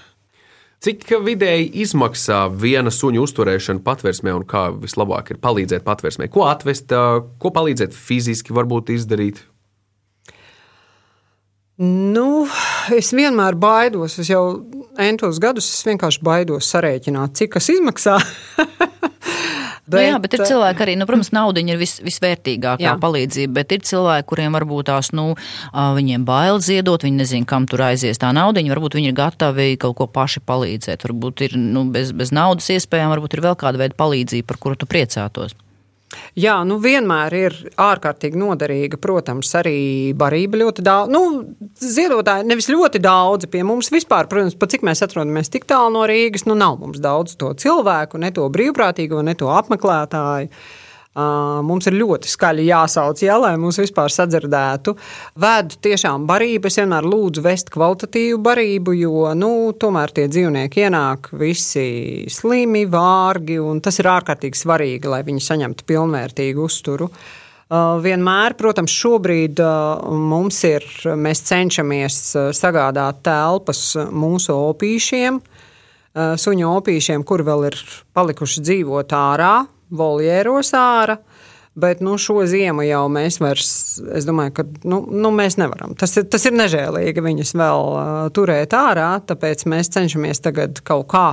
Cik 0.80 1.10
vidēji 1.26 1.66
izmaksā 1.82 2.46
viena 2.56 2.88
suņa 2.88 3.20
uzturēšana 3.20 3.82
patvērsmē 3.84 4.32
un 4.32 4.46
kā 4.48 4.70
vislabāk 4.72 5.34
ir 5.34 5.40
palīdzēt 5.42 5.84
patvērsmē? 5.84 6.30
Ko 6.32 6.46
atvest, 6.48 6.88
ko 6.88 7.50
palīdzēt 7.52 7.92
fiziski 7.92 8.56
varbūt 8.56 8.94
izdarīt? 8.94 9.42
Nu, 11.84 12.46
es 12.96 13.12
vienmēr 13.12 13.58
baidos. 13.60 14.16
Es 14.24 14.32
jau 14.32 14.40
entos 15.00 15.36
gadus 15.40 15.68
es 15.68 15.84
vienkārši 15.84 16.24
baidos 16.24 16.72
sarēķināt, 16.72 17.36
cik 17.36 17.58
tas 17.58 17.68
izmaksā. 17.76 18.16
Bet, 19.90 20.00
nu, 20.00 20.06
jā, 20.06 20.18
bet 20.22 20.36
ir 20.36 20.44
cilvēki 20.46 20.84
arī, 20.86 20.96
nu, 21.00 21.06
protams, 21.08 21.32
nauda 21.34 21.62
ir 21.64 21.80
vis, 21.80 21.96
visvērtīgākā 22.04 22.84
jā. 22.84 22.96
Palīdzība, 23.00 23.54
bet 23.60 23.74
ir 23.74 23.84
cilvēki, 23.86 24.28
kuriem 24.30 24.58
varbūt 24.58 24.90
tās, 24.90 25.10
nu, 25.16 25.32
viņiem 25.74 26.26
bail 26.28 26.60
ziedot, 26.64 27.06
viņi 27.06 27.22
nezina, 27.22 27.48
kam 27.48 27.66
tur 27.70 27.82
aizies 27.88 28.20
tā 28.20 28.30
nauda, 28.36 28.62
varbūt 28.70 28.98
viņi 28.98 29.10
ir 29.10 29.18
gatavi 29.18 29.72
kaut 29.80 29.98
ko 29.98 30.06
paši 30.10 30.44
palīdzēt, 30.46 31.08
varbūt 31.08 31.46
ir, 31.48 31.58
nu, 31.58 31.88
bez, 31.94 32.14
bez 32.16 32.34
naudas 32.34 32.70
iespējām, 32.76 33.10
varbūt 33.16 33.36
ir 33.36 33.44
vēl 33.48 33.58
kāda 33.58 33.82
veida 33.82 33.98
palīdzība, 33.98 34.48
par 34.52 34.62
kuru 34.62 34.78
tu 34.78 34.90
priecātos. 34.90 35.56
Jā, 36.38 36.56
nu 36.66 36.80
vienmēr 36.82 37.34
ir 37.38 37.56
ārkārtīgi 37.78 38.38
noderīga, 38.40 38.98
protams, 39.02 39.52
arī 39.60 40.10
barība 40.18 40.58
ļoti 40.58 40.84
daudz. 40.86 41.12
Nu, 41.14 41.22
ziedotāji 41.78 42.48
nevis 42.50 42.70
ļoti 42.72 43.02
daudzi 43.02 43.50
pie 43.52 43.62
mums 43.66 43.92
vispār, 43.94 44.26
protams, 44.30 44.58
pat 44.58 44.74
cik 44.74 44.86
mēs 44.86 45.04
atrodamies 45.06 45.52
tik 45.54 45.68
tālu 45.70 45.94
no 45.94 46.04
Rīgas, 46.10 46.48
nu 46.50 46.58
nav 46.58 46.80
mums 46.82 47.02
daudz 47.02 47.38
to 47.38 47.52
cilvēku, 47.54 48.18
ne 48.18 48.32
to 48.34 48.48
brīvprātīgo, 48.50 49.22
ne 49.26 49.36
to 49.38 49.52
apmeklētāju. 49.54 50.50
Uh, 50.50 50.79
mums 51.16 51.88
ir 51.90 51.96
ļoti 51.98 52.30
skaļi 52.30 52.68
jāsauc, 52.68 53.18
jā, 53.24 53.34
lai 53.40 53.56
mūs 53.58 53.80
vispār 53.82 54.12
sadzirdētu. 54.14 54.94
Vēdu 55.42 55.80
tiešām 55.82 56.26
barību, 56.28 56.70
es 56.70 56.78
vienmēr 56.78 57.08
lūdzu 57.10 57.42
vest 57.42 57.72
kvalitatīvu 57.74 58.38
barību, 58.44 58.94
jo 58.94 59.32
nu, 59.34 59.50
tomēr 59.74 60.14
tie 60.14 60.28
dzīvnieki 60.30 60.86
ienāk 60.86 61.32
visi 61.40 62.26
slimi, 62.30 62.84
vārgi, 62.86 63.58
un 63.58 63.82
tas 63.82 63.98
ir 63.98 64.10
ārkārtīgi 64.12 64.62
svarīgi, 64.62 65.10
lai 65.10 65.24
viņi 65.26 65.46
saņemtu 65.48 65.86
pilnvērtīgu 65.90 66.62
uzturu. 66.68 67.10
Vienmēr, 67.70 68.56
protams, 68.58 68.90
šobrīd 68.90 69.60
mums 70.10 70.56
ir, 70.66 70.86
mēs 71.14 71.42
cenšamies 71.46 72.22
sagādāt 72.58 73.20
telpas 73.26 73.82
mūsu 74.10 74.56
opīšiem, 74.72 75.38
suņu 76.14 76.72
opīšiem, 76.80 77.22
kur 77.26 77.44
vēl 77.46 77.68
ir 77.68 77.78
palikuši 78.18 78.64
dzīvot 78.66 79.14
ārā, 79.14 79.52
voljēros 79.90 80.74
ārā. 80.76 81.20
Bet 81.80 82.00
nu, 82.02 82.16
šo 82.18 82.42
ziemu 82.50 82.82
jau 82.82 83.04
mēs 83.12 83.38
vairs, 83.40 83.70
es 84.18 84.26
domāju, 84.26 84.52
ka 84.56 84.64
nu, 84.90 85.04
nu, 85.06 85.30
mēs 85.32 85.54
nevaram. 85.60 85.94
Tas 85.98 86.16
ir, 86.18 86.26
tas 86.28 86.42
ir 86.48 86.56
nežēlīgi 86.58 87.22
viņus 87.22 87.54
vēl 87.54 87.84
uh, 87.94 88.08
turēt 88.34 88.74
ārā, 88.76 89.12
tāpēc 89.22 89.62
mēs 89.70 89.92
cenšamies 89.94 90.42
tagad 90.42 90.82
kaut 90.84 91.06
kā 91.14 91.28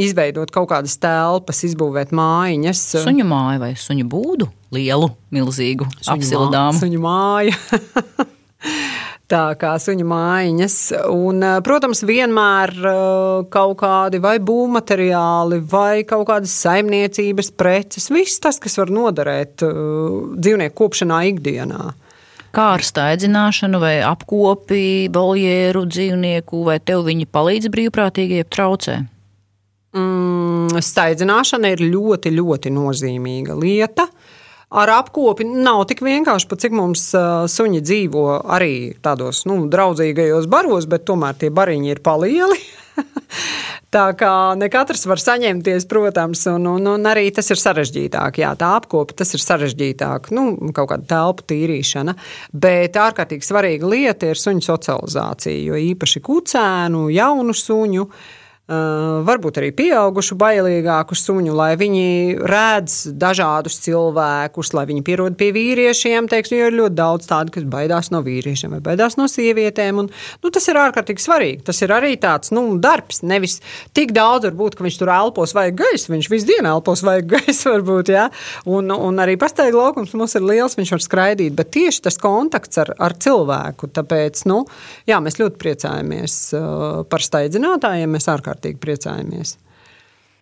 izveidot 0.00 0.50
kaut 0.54 0.70
kādas 0.70 0.96
telpas, 1.02 1.60
izbūvēt 1.66 2.14
mājiņas. 2.16 2.82
Suņu 3.04 3.26
māju 3.28 3.62
vai 3.62 3.72
suņu 3.78 4.08
būdu, 4.10 4.48
lielu, 4.74 5.10
milzīgu, 5.34 5.88
apsildāmu. 6.08 6.80
Suņu 6.80 7.04
māja. 7.04 7.56
Tā 9.30 9.52
kā 9.54 9.76
suņu 9.78 10.04
mājiņas. 10.10 10.76
Un, 11.14 11.42
eh, 11.46 11.60
protams, 11.62 12.02
vienmēr 12.02 12.72
eh, 12.74 13.44
kaut 13.54 13.76
kādi 13.78 14.18
vai 14.18 14.38
būvmateriāli, 14.42 15.60
vai 15.70 16.02
kaut 16.02 16.26
kādas 16.32 16.54
saimniecības 16.64 17.52
preces, 17.54 18.10
viss 18.10 18.42
tas, 18.42 18.58
kas 18.58 18.74
var 18.80 18.90
noderēt 18.90 19.62
eh, 19.62 19.78
dzīvnieku 20.34 20.74
kopšanā 20.82 21.20
ikdienā. 21.30 21.92
Kā 22.50 22.66
ar 22.74 22.82
staidzināšanu 22.82 23.78
vai 23.78 24.00
apkopi, 24.02 25.06
boljēru 25.14 25.84
dzīvnieku, 25.86 26.64
vai 26.66 26.80
tev 26.82 27.06
viņi 27.06 27.30
palīdz 27.30 27.70
brīvprātīgi, 27.70 28.42
jeb 28.42 28.50
traucē? 28.50 28.96
Mm, 29.94 30.82
staidzināšana 30.82 31.70
ir 31.76 31.86
ļoti, 31.86 32.34
ļoti 32.34 32.74
nozīmīga 32.74 33.54
lieta. 33.54 34.08
Ar 34.70 34.90
apkopi 34.94 35.42
nav 35.50 35.82
tik 35.90 36.04
vienkārši, 36.06 36.46
pat 36.46 36.62
cik 36.62 36.74
mums 36.78 37.08
suņi 37.50 37.80
dzīvo 37.82 38.26
arī 38.54 38.74
tādos 39.02 39.42
nu, 39.50 39.64
draudzīgajos 39.70 40.46
baros, 40.50 40.86
bet 40.86 41.08
tomēr 41.10 41.34
tie 41.40 41.50
bariņi 41.50 41.90
ir 41.90 42.02
palieli. 42.06 42.60
Tā 43.90 44.04
kā 44.14 44.30
ne 44.54 44.68
katrs 44.70 45.02
var 45.10 45.18
saņemties, 45.18 45.88
protams, 45.90 46.44
un, 46.52 46.68
un, 46.70 46.86
un 46.92 47.10
arī 47.10 47.32
tas 47.34 47.50
ir 47.50 47.58
sarežģītāk. 47.58 48.38
Jā, 48.38 48.52
tā 48.54 48.68
apkopa 48.78 49.16
tas 49.18 49.34
ir 49.34 49.42
sarežģītāk, 49.42 50.30
nu, 50.36 50.44
kaut 50.76 50.92
kāda 50.92 51.08
telpu 51.16 51.48
tīrīšana. 51.50 52.14
Bet 52.54 52.94
ārkārtīgi 52.94 53.50
svarīga 53.50 53.90
lieta 53.90 54.30
ir 54.30 54.38
suņu 54.38 54.62
socializācija, 54.68 55.64
jo 55.72 55.80
īpaši 55.90 56.22
kucēnu, 56.30 57.08
jaunu 57.16 57.56
suņu. 57.58 58.06
Uh, 58.06 58.36
varbūt 58.70 59.58
arī 59.58 59.70
pieaugušu, 59.74 60.36
bailīgāku 60.38 61.16
suņu, 61.18 61.54
lai 61.58 61.72
viņi 61.80 62.36
redz 62.46 63.08
dažādus 63.18 63.80
cilvēkus, 63.82 64.70
lai 64.76 64.84
viņi 64.86 65.02
pierod 65.06 65.36
pie 65.40 65.50
vīriešiem. 65.56 66.28
Teiksim, 66.30 66.60
jo 66.60 66.68
ir 66.70 66.76
ļoti 66.78 66.98
daudz 67.00 67.26
tādu, 67.30 67.54
kas 67.56 67.66
baidās 67.70 68.12
no 68.14 68.20
vīriešiem 68.22 68.76
vai 68.76 68.80
baidās 68.84 69.18
no 69.18 69.26
sievietēm. 69.30 69.98
Un, 70.04 70.10
nu, 70.12 70.52
tas 70.54 70.68
ir 70.70 70.78
ārkārtīgi 70.78 71.24
svarīgi. 71.24 71.64
Tas 71.66 71.82
ir 71.82 71.94
arī 71.96 72.12
tāds 72.22 72.52
nu, 72.54 72.62
darbs. 72.78 73.24
Nevis 73.26 73.58
tik 73.96 74.14
daudz, 74.14 74.46
varbūt, 74.46 74.78
ka 74.78 74.86
viņš 74.86 75.00
tur 75.02 75.12
elpos 75.16 75.56
vai 75.56 75.66
gaisa. 75.74 76.12
Viņš 76.14 76.30
visu 76.30 76.50
dienu 76.52 76.70
elpos 76.76 77.02
vai 77.06 77.18
gaisa, 77.26 77.72
varbūt. 77.74 78.14
Ja? 78.14 78.28
Un, 78.70 78.94
un 78.94 79.18
arī 79.24 79.34
pastaigā 79.40 79.74
laukums 79.74 80.14
mums 80.14 80.38
ir 80.38 80.46
liels, 80.46 80.78
viņš 80.78 80.94
var 80.94 81.06
skraidīt. 81.08 81.58
Bet 81.58 81.74
tieši 81.74 82.06
tas 82.06 82.20
kontakts 82.22 82.78
ar, 82.84 82.94
ar 83.02 83.18
cilvēku. 83.18 83.90
Tāpēc 83.98 84.46
nu, 84.46 84.62
jā, 85.10 85.18
mēs 85.18 85.42
ļoti 85.42 85.58
priecājamies 85.58 86.40
par 87.10 87.26
steidzinātājiem. 87.26 88.14
Mēs 88.14 88.30
ārkārtīgi 88.30 88.59
ārkārtīgi 88.60 88.80
priecājamies. 88.80 89.58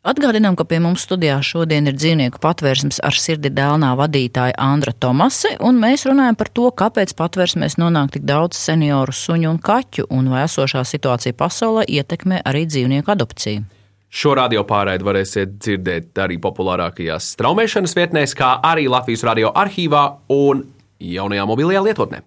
Atgādinām, 0.08 0.54
ka 0.56 0.64
pie 0.64 0.78
mums 0.80 1.02
studijā 1.04 1.40
šodien 1.42 1.90
ir 1.90 1.96
dzīvnieku 1.98 2.38
patvērsmes 2.40 3.00
ar 3.04 3.12
sirdi 3.18 3.50
dēlnā 3.50 3.96
vadītāja 3.98 4.54
Andra 4.56 4.92
Tomase, 4.94 5.56
un 5.60 5.80
mēs 5.82 6.06
runājam 6.06 6.38
par 6.38 6.48
to, 6.48 6.70
kāpēc 6.70 7.12
patvērsmēs 7.18 7.76
nonāk 7.76 8.14
tik 8.14 8.24
daudz 8.24 8.56
senioru 8.56 9.12
suņu 9.12 9.50
un 9.50 9.58
kaķu, 9.58 10.06
un 10.08 10.30
vai 10.30 10.46
esošā 10.46 10.84
situācija 10.86 11.34
pasaulē 11.36 11.84
ietekmē 11.84 12.40
arī 12.46 12.64
dzīvnieku 12.70 13.12
adopciju. 13.12 13.66
Šo 14.08 14.32
radio 14.38 14.62
pārraidi 14.64 15.04
varēsiet 15.04 15.58
dzirdēt 15.58 16.16
arī 16.24 16.38
populārākajās 16.40 17.34
straumēšanas 17.34 17.96
vietnēs, 17.98 18.32
kā 18.38 18.54
arī 18.64 18.88
Latvijas 18.88 19.26
radio 19.28 19.52
arhīvā 19.52 20.04
un 20.32 20.64
jaunajā 20.96 21.44
mobilajā 21.50 21.84
lietotnē. 21.90 22.24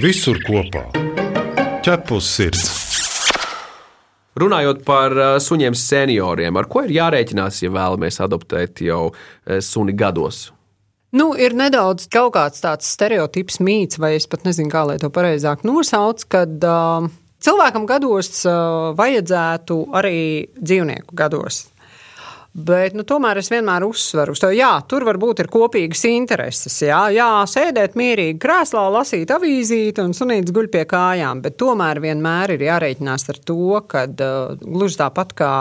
Visur 0.00 0.40
kopā- 0.48 0.88
ķepus 1.84 2.34
sirds! 2.40 2.89
Runājot 4.40 4.84
par 4.86 5.16
uh, 5.16 5.34
suņiem 5.42 5.76
senioriem, 5.76 6.56
ar 6.56 6.68
ko 6.70 6.84
ir 6.86 6.94
jārēķinās, 6.96 7.60
ja 7.64 7.72
vēlamies 7.74 8.20
adoptēt 8.24 8.80
jau 8.86 9.10
uh, 9.10 9.58
suni 9.64 9.92
gados? 9.96 10.48
Nu, 11.10 11.32
ir 11.34 11.56
nedaudz 11.58 12.06
kaut 12.12 12.36
kāds 12.36 12.62
tāds 12.62 12.86
stereotips, 12.94 13.58
mīts, 13.66 13.98
vai 13.98 14.14
es 14.14 14.28
pat 14.30 14.46
nezinu, 14.46 14.70
kā 14.70 14.84
lai 14.86 15.00
to 15.02 15.10
pareizāk 15.10 15.64
nosauc, 15.66 16.22
kad 16.30 16.62
uh, 16.62 17.08
cilvēkam 17.42 17.88
gados 17.90 18.44
uh, 18.46 18.92
vajadzētu 18.98 19.80
arī 19.98 20.20
dzīvnieku 20.60 21.18
gados. 21.18 21.64
Bet 22.50 22.96
nu, 22.98 23.04
tomēr 23.06 23.38
es 23.38 23.46
vienmēr 23.52 23.84
uzsveru 23.86 24.34
uz 24.34 24.40
to, 24.42 24.48
ka 24.58 24.70
tur 24.90 25.04
varbūt 25.06 25.44
ir 25.44 25.48
kopīgas 25.52 26.02
intereses. 26.10 26.80
Jā, 26.82 27.04
jā 27.14 27.28
sēdēt 27.46 27.94
mierīgi 27.98 28.40
krēslā, 28.42 28.88
lasīt 28.90 29.30
avīzīti 29.30 30.02
un 30.02 30.16
sunīts 30.18 30.50
guļ 30.54 30.66
pie 30.72 30.82
kājām. 30.90 31.44
Bet 31.44 31.60
tomēr 31.62 32.02
vienmēr 32.02 32.56
ir 32.56 32.64
jārēķinās 32.66 33.28
ar 33.30 33.38
to, 33.46 33.78
ka 33.86 34.02
uh, 34.10 34.56
gluži 34.64 34.98
tāpat 34.98 35.34
kā 35.38 35.52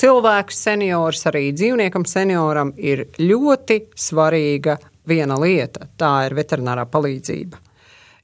cilvēks, 0.00 0.62
seniors, 0.70 1.26
arī 1.28 1.50
dzīvniekam, 1.52 2.08
senioram 2.08 2.72
ir 2.80 3.10
ļoti 3.20 3.82
svarīga 3.92 4.78
viena 5.08 5.36
lieta. 5.36 5.84
Tā 6.00 6.14
ir 6.30 6.38
veterinārā 6.38 6.86
palīdzība. 6.88 7.60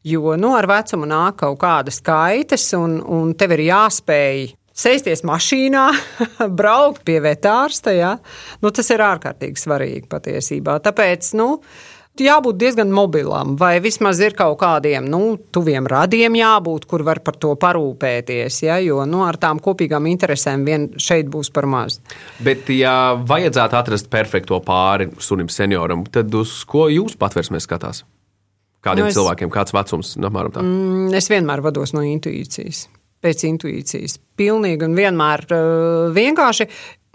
Jo 0.08 0.32
nu, 0.40 0.54
ar 0.56 0.64
vecumu 0.70 1.04
nāk 1.10 1.42
kaut 1.42 1.58
kādas 1.60 2.00
kaitas, 2.00 2.70
un, 2.78 3.02
un 3.04 3.34
tev 3.36 3.52
ir 3.58 3.66
jāspēj 3.66 4.46
sēsties 4.78 5.24
mašīnā, 5.26 5.84
braukt 6.60 7.04
pie 7.08 7.18
vetārsta. 7.24 7.94
Ja? 7.96 8.16
Nu, 8.62 8.72
tas 8.74 8.90
ir 8.94 9.04
ārkārtīgi 9.04 9.66
svarīgi 9.66 10.06
patiesībā. 10.10 10.78
Tāpēc, 10.84 11.32
nu, 11.38 11.48
jābūt 12.18 12.58
diezgan 12.58 12.90
mobilam, 12.94 13.54
vai 13.58 13.76
vismaz 13.82 14.20
ir 14.24 14.34
kaut 14.38 14.58
kādiem 14.62 15.06
nu, 15.10 15.36
tuviem 15.54 15.86
radiem 15.90 16.34
jābūt, 16.38 16.88
kur 16.90 17.04
var 17.06 17.22
par 17.26 17.38
to 17.40 17.54
parūpēties. 17.60 18.60
Ja? 18.66 18.78
Jo 18.82 19.04
nu, 19.08 19.22
ar 19.26 19.38
tām 19.40 19.62
kopīgām 19.62 20.08
interesēm 20.10 20.66
vien 20.66 20.90
šeit 20.98 21.30
būs 21.32 21.52
par 21.54 21.68
maz. 21.70 22.00
Bet, 22.42 22.70
ja 22.74 23.14
vajadzētu 23.18 23.78
atrast 23.78 24.12
perfekto 24.12 24.60
pāri 24.66 25.10
sunim 25.22 25.50
senioram, 25.52 26.06
tad 26.10 26.34
uz 26.34 26.60
ko 26.68 26.88
jūs 26.92 27.18
patversmē 27.18 27.62
skatās? 27.62 28.04
Kādiem 28.86 29.08
nu, 29.08 29.10
es, 29.10 29.16
cilvēkiem, 29.18 29.50
kāds 29.50 29.74
vecums? 29.74 30.14
Apmēram 30.22 30.54
tā. 30.54 30.62
Mm, 30.62 31.10
es 31.18 31.26
vienmēr 31.32 31.64
vados 31.64 31.90
no 31.96 32.04
intuīcijas 32.06 32.86
pēc 33.24 33.44
intuīcijas. 33.48 34.18
Pilnīgi 34.38 34.86
un 34.86 34.96
vienmēr 34.98 35.44
uh, 35.50 36.06
vienkārši. 36.14 36.68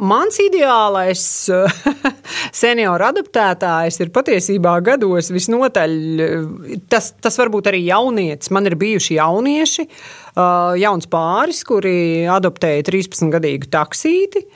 Mans 0.04 0.40
ideālais 0.42 1.24
uh, 1.54 1.76
senioru 2.64 3.06
adaptētājs 3.12 4.02
ir 4.04 4.12
patiesībā 4.16 4.74
gados 4.84 5.32
visnotaļ. 5.32 5.96
Uh, 6.26 6.76
tas, 6.92 7.14
tas 7.24 7.40
varbūt 7.40 7.72
arī 7.72 7.86
jaunietis. 7.86 8.52
Man 8.54 8.68
ir 8.70 8.78
bijuši 8.80 9.20
jaunieši, 9.20 9.88
jauns 10.82 11.06
pāris, 11.12 11.60
kuri 11.68 12.26
adoptēja 12.32 12.88
13-gadīgu 12.90 13.70
taksīti. 13.72 14.48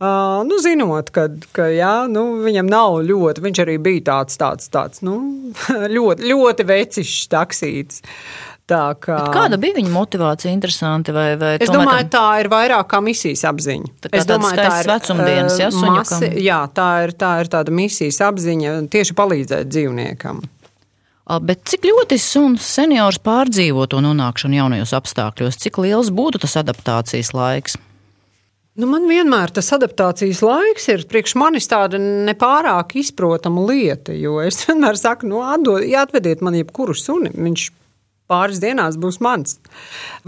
Uh, 0.00 0.40
nu, 0.48 0.56
zinot, 0.64 1.10
ka, 1.12 1.26
ka 1.52 1.66
jā, 1.68 2.06
nu, 2.08 2.40
viņam 2.40 2.70
nav 2.72 3.02
ļoti, 3.04 3.42
viņš 3.44 3.58
arī 3.66 3.74
bija 3.84 4.06
tāds, 4.06 4.38
tāds, 4.40 4.70
tāds 4.72 5.02
nu, 5.04 5.18
ļoti, 5.96 6.24
ļoti 6.32 6.66
vecišs 6.70 7.26
taksītis. 7.28 8.00
Uh, 8.00 8.49
Tā 8.70 8.84
kā... 9.02 9.16
Bet 9.18 9.34
kāda 9.34 9.58
bija 9.58 9.74
viņa 9.80 9.90
motivācija? 9.90 10.52
Interesanti, 10.54 11.14
vai, 11.14 11.32
vai 11.40 11.56
es 11.56 11.66
tomēr... 11.66 11.80
domāju, 11.80 12.06
tā 12.12 12.26
ir 12.42 12.50
vairāk 12.52 12.86
kā 12.92 13.00
misijas 13.02 13.42
apziņa. 13.50 13.90
Tā 14.04 14.12
es 14.14 14.28
domāju, 14.28 14.60
tā 14.60 14.76
ir 14.84 14.90
vecumdienas, 14.92 15.58
ja, 15.58 15.72
masi, 15.90 16.30
jā, 16.44 16.60
tā 16.76 16.88
ir, 17.06 17.16
tā 17.18 17.32
ir 17.42 17.50
tāda 17.50 17.74
misijas 17.74 18.20
apziņa 18.28 18.76
tieši 18.92 19.16
palīdzēt 19.18 19.70
dzīvniekam. 19.74 20.42
Bet 21.46 21.62
cik 21.70 21.84
ļoti 21.86 22.16
suns 22.18 22.66
seniors 22.66 23.20
pārdzīvo 23.22 23.84
to 23.90 24.00
nonākšanu 24.02 24.58
jaunajos 24.58 24.94
apstākļos? 24.98 25.58
Cik 25.62 25.78
liels 25.82 26.10
būtu 26.14 26.40
tas 26.42 26.56
adaptācijas 26.58 27.30
laiks? 27.36 27.76
Nu, 28.78 28.86
man 28.90 29.06
vienmēr 29.10 29.50
tas 29.54 29.68
adaptācijas 29.74 30.40
laiks 30.46 30.88
ir 30.90 31.04
priekš 31.10 31.36
manis 31.38 31.66
tāda 31.70 31.98
nepārāk 32.00 32.96
izprotama 32.98 33.66
lieta. 33.68 34.14
Jo 34.14 34.38
es 34.42 34.62
vienmēr 34.66 34.98
saku, 34.98 35.28
nu, 35.30 35.42
atdod, 35.42 35.86
atvediet 36.02 36.42
man 36.42 36.58
jebkuru 36.58 36.96
suni. 36.98 37.30
Viņš 37.34 37.68
pāris 38.30 38.60
dienās 38.62 38.98
būs 39.00 39.20
mans. 39.24 39.58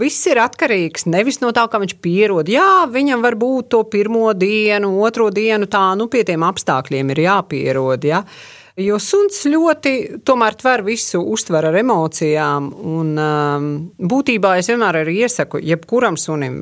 Viss 0.01 0.27
ir 0.29 0.41
atkarīgs 0.43 1.07
nevis 1.09 1.39
no 1.43 1.53
tā, 1.55 1.65
kā 1.71 1.81
viņš 1.83 1.95
pierod. 2.03 2.51
Jā, 2.51 2.83
viņam 2.91 3.23
var 3.23 3.39
būt 3.39 3.71
to 3.73 3.83
pirmo 3.89 4.33
dienu, 4.37 4.97
otro 5.05 5.29
dienu, 5.33 5.69
tā 5.71 5.93
nu 5.99 6.09
pie 6.11 6.25
tiem 6.27 6.43
apstākļiem 6.45 7.15
ir 7.15 7.23
jāpierod. 7.27 8.11
Ja? 8.11 8.25
Jo 8.73 8.95
suns 8.97 9.43
ļoti 9.45 10.23
tomēr 10.25 10.55
tver 10.57 10.81
visu, 10.81 11.19
uztver 11.29 11.67
ar 11.69 11.75
emocijām. 11.77 12.71
Un, 12.73 13.11
um, 13.21 13.67
būtībā 14.01 14.55
es 14.57 14.71
vienmēr 14.71 15.03
arī 15.03 15.19
iesaku, 15.27 15.61
jebkuram 15.61 16.17
sunim, 16.17 16.55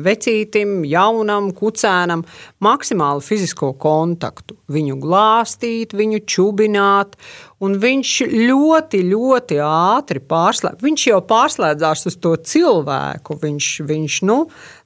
vecītim, 0.00 0.78
jaunam, 0.88 1.50
kucēnam, 1.52 2.24
maksimālu 2.64 3.20
fizisko 3.20 3.74
kontaktu. 3.76 4.56
Viņu 4.72 4.96
glāstīt, 5.04 5.92
viņu 5.92 6.22
čubināt 6.24 7.20
Un 7.60 7.74
viņš 7.76 8.10
ļoti, 8.32 9.02
ļoti 9.04 9.58
ātri 9.60 10.22
pārslēdz. 10.24 10.80
Viņš 10.80 11.02
jau 11.10 11.18
pārslēdzās 11.28 12.06
uz 12.08 12.14
to 12.16 12.30
cilvēku. 12.40 13.36
Viņš, 13.42 13.66
viņš 13.84 14.16
nu, 14.24 14.36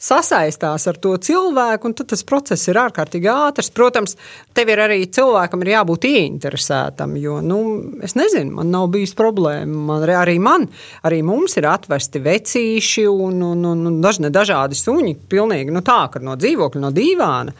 sasaistās 0.03 0.89
ar 0.91 0.99
to 0.99 1.13
cilvēku, 1.23 1.87
un 1.87 1.95
tas 2.01 2.27
process 2.27 2.67
ir 2.67 2.81
ārkārtīgi 2.83 3.31
ātrs. 3.31 3.71
Protams, 3.75 4.17
tev 4.59 4.75
ir 4.75 4.83
arī 4.89 4.99
cilvēkam 5.07 5.63
ir 5.63 5.71
jābūt 5.77 6.09
ieinteresētam, 6.11 7.15
jo, 7.23 7.39
nu, 7.47 7.61
es 8.03 8.19
nezinu, 8.19 8.57
man 8.59 8.75
nav 8.75 8.91
bijis 8.97 9.15
problēma. 9.23 9.87
Man, 9.93 10.09
arī 10.25 10.41
man, 10.43 10.67
arī 11.07 11.23
mums 11.23 11.55
ir 11.61 11.71
atvesti 11.71 12.25
vecīši 12.27 13.07
un, 13.07 13.39
un, 13.53 13.65
un, 13.71 13.87
un 13.93 14.03
dažne 14.03 14.35
dažādi 14.35 14.75
suņi, 14.83 15.15
pilnīgi 15.31 15.71
nu, 15.71 15.87
tā, 15.87 16.09
ka 16.11 16.19
no 16.19 16.35
dzīvokļa, 16.43 16.83
no 16.83 16.91
dīvāna. 16.99 17.55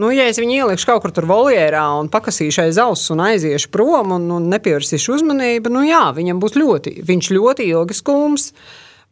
Nu, 0.00 0.08
ja 0.14 0.24
es 0.30 0.38
viņu 0.40 0.62
ielikšu 0.62 0.88
kaut 0.88 1.02
kur 1.04 1.12
tur 1.12 1.26
voljērā 1.28 1.82
un 2.00 2.08
pakasīšu 2.12 2.62
aiz 2.62 2.78
auss 2.80 3.10
un 3.12 3.20
aiziešu 3.20 3.68
prom 3.74 4.14
un, 4.16 4.30
un 4.32 4.46
nepievērsīšu 4.48 5.18
uzmanību, 5.18 5.72
nu 5.74 5.82
jā, 5.84 6.06
viņam 6.16 6.40
būs 6.40 6.56
ļoti, 6.56 6.94
viņš 7.04 7.28
ļoti 7.36 7.66
ilgi 7.68 7.96
skums. 7.98 8.50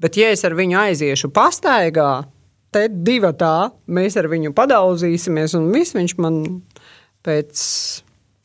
Bet, 0.01 0.17
ja 0.17 0.31
es 0.33 0.47
ar 0.47 0.55
viņu 0.57 0.79
aiziešu 0.81 1.29
pastaigā, 1.35 2.11
tad 2.73 3.01
divi 3.05 3.33
tā, 3.37 3.69
mēs 3.91 4.17
ar 4.17 4.31
viņu 4.33 4.55
padauzīsimies, 4.57 5.57
un 5.59 5.69
viss 5.75 5.97
viņš 5.99 6.15
man 6.23 6.39
pēc 7.27 7.65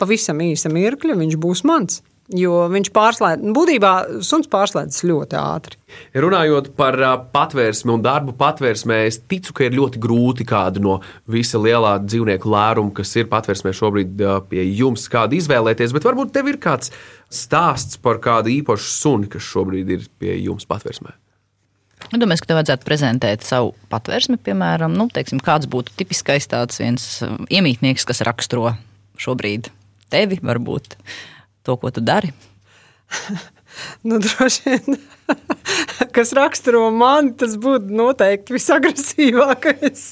pavisam 0.02 0.42
īsa 0.44 0.72
mirkļa, 0.74 1.16
viņš 1.22 1.40
būs 1.40 1.64
mans. 1.70 2.02
Jo 2.32 2.70
viņš 2.72 2.88
pārslēdz, 2.96 3.50
būtībā 3.52 3.90
suns 4.24 4.48
pārslēdzas 4.48 5.04
ļoti 5.04 5.36
ātri. 5.36 5.76
Runājot 6.16 6.70
par 6.78 6.96
patvērsmi 7.34 7.92
un 7.92 8.06
darbu 8.06 8.32
patvērsmē, 8.40 9.02
es 9.10 9.18
ticu, 9.28 9.52
ka 9.58 9.66
ir 9.68 9.76
ļoti 9.76 10.00
grūti 10.02 10.48
kādu 10.48 10.80
no 10.86 10.94
visa 11.28 11.60
lielā 11.60 11.98
dzīvnieku 12.06 12.48
lēruma, 12.54 12.94
kas 12.96 13.12
ir 13.20 13.28
patvērsmē 13.32 13.74
šobrīd 13.76 14.24
pie 14.48 14.64
jums, 14.70 15.10
kādu 15.12 15.36
izvēlēties. 15.42 15.92
Bet 15.98 16.08
varbūt 16.08 16.32
tev 16.38 16.48
ir 16.54 16.62
kāds 16.64 16.94
stāsts 17.28 18.00
par 18.00 18.22
kādu 18.24 18.54
īpašu 18.56 18.88
suni, 18.94 19.28
kas 19.28 19.44
šobrīd 19.44 19.92
ir 19.92 20.08
pie 20.22 20.38
jums 20.46 20.70
patvērsmē. 20.70 21.12
Domāju, 22.14 22.44
ka 22.44 22.50
tev 22.50 22.60
vajadzētu 22.62 22.88
prezentēt 22.88 23.46
savu 23.48 23.76
patvērsmi, 23.92 24.40
piemēram, 24.48 24.96
nu, 24.96 25.10
teiksim, 25.12 25.44
kāds 25.44 25.68
būtu 25.72 25.96
tipiskais 26.00 26.48
tāds 26.52 26.80
viens 26.80 27.06
iemītnieks, 27.52 28.08
kas 28.08 28.24
raksturo 28.28 28.78
šobrīd 29.20 29.72
tevi 30.14 30.40
varbūt 30.44 30.98
to, 31.64 31.78
ko 31.80 31.92
tu 31.94 32.04
dari? 32.04 32.34
Nu, 34.04 34.20
droši 34.22 34.62
vien, 34.70 34.98
kas 36.16 36.34
raksturo 36.38 36.92
mani, 36.94 37.34
tas 37.40 37.56
būtu 37.58 37.90
noteikti 37.90 38.54
visagresīvākais. 38.58 40.06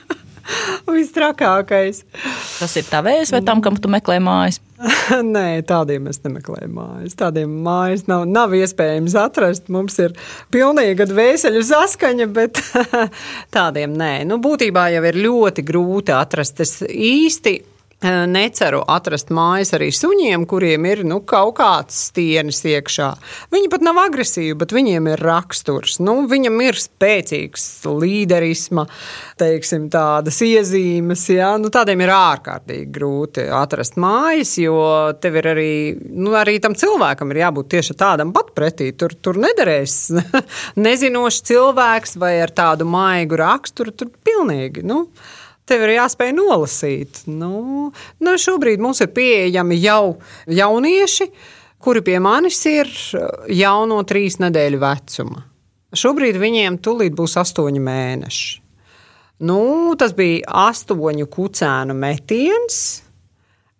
Vistrakākais. 0.90 2.00
Tas 2.58 2.72
ir 2.80 2.88
tavējs 2.88 3.30
vai 3.34 3.40
tam, 3.46 3.60
kam 3.62 3.76
tu 3.78 3.90
meklē 3.92 4.16
mājas? 4.24 4.58
Nē, 5.36 5.60
tādiem 5.68 6.08
es 6.10 6.18
nemeklēju 6.24 6.70
mājas. 6.72 7.14
Tādiem 7.20 7.52
mājas 7.66 8.06
nav, 8.08 8.24
nav 8.26 8.54
iespējams 8.56 9.14
atrast. 9.20 9.68
Mums 9.70 9.98
ir 10.02 10.16
pilnīga 10.50 11.06
dvēseli 11.10 11.60
saskaņa, 11.68 12.26
bet 12.34 12.62
tādiem 13.54 13.94
nē. 14.00 14.12
Nu, 14.26 14.40
būtībā 14.42 14.88
jau 14.96 15.04
ir 15.12 15.20
ļoti 15.28 15.66
grūti 15.68 16.16
atrast. 16.16 16.64
Es 16.64 16.80
īsti 16.88 17.58
Neceru 18.00 18.78
atrast 18.88 19.28
mājas 19.28 19.74
arī 19.76 19.90
suņiem, 19.92 20.46
kuriem 20.48 20.86
ir 20.88 21.02
nu, 21.04 21.18
kaut 21.20 21.58
kāds 21.58 21.98
stienis 22.06 22.62
iekšā. 22.64 23.08
Viņi 23.52 23.68
pat 23.68 23.82
nav 23.84 23.98
agresīvi, 24.00 24.54
bet 24.56 24.72
viņiem 24.72 25.10
ir 25.12 25.20
raksturs. 25.20 25.98
Nu, 26.00 26.14
viņam 26.30 26.56
ir 26.64 26.78
spēcīgs 26.80 27.66
līderisma, 27.84 28.86
teiksim, 29.40 29.90
tādas 29.92 30.40
iezīmes. 30.46 31.26
Ja? 31.34 31.50
Nu, 31.60 31.68
tādiem 31.68 32.00
ir 32.00 32.14
ārkārtīgi 32.14 32.86
grūti 32.94 33.44
atrast 33.52 34.00
mājas, 34.00 34.54
jo 34.62 34.80
tev 35.20 35.36
ir 35.42 35.50
arī, 35.52 35.74
nu, 36.08 36.32
arī 36.40 36.56
tam 36.64 36.78
cilvēkam 36.80 37.34
ir 37.34 37.42
jābūt 37.42 37.68
tieši 37.74 37.98
tādam 38.00 38.32
pat 38.32 38.54
pretī. 38.56 38.94
Tur, 38.96 39.12
tur 39.12 39.36
nederēs 39.44 39.98
nezinošs 40.88 41.42
cilvēks 41.52 42.16
vai 42.16 42.38
ar 42.46 42.56
tādu 42.56 42.88
maigu 42.88 43.36
raksturu. 43.44 43.92
Tur 43.92 44.08
pilnīgi. 44.24 44.88
Nu, 44.88 45.02
tev 45.70 45.86
ir 45.86 45.96
jāspēj 45.96 46.34
nolasīt. 46.36 47.22
Nu, 47.30 47.90
nu, 48.20 48.36
šobrīd 48.44 48.82
mums 48.82 49.02
ir 49.04 49.12
pieejami 49.14 49.78
jau 49.80 50.16
jaunieši, 50.50 51.28
kuri 51.80 52.02
pie 52.06 52.18
manis 52.22 52.58
ir 52.68 52.90
jau 53.54 53.76
no 53.88 54.00
trīs 54.08 54.40
nedēļu 54.42 54.80
vecuma. 54.82 55.44
Šobrīd 55.96 56.38
viņiem 56.38 56.78
tūlīt 56.82 57.14
būs 57.18 57.38
astoņi 57.40 57.82
mēneši. 57.82 58.50
Nu, 59.48 59.60
tas 59.98 60.12
bija 60.14 60.66
astoņu 60.68 61.26
kucēnu 61.32 61.94
metiens, 61.96 62.76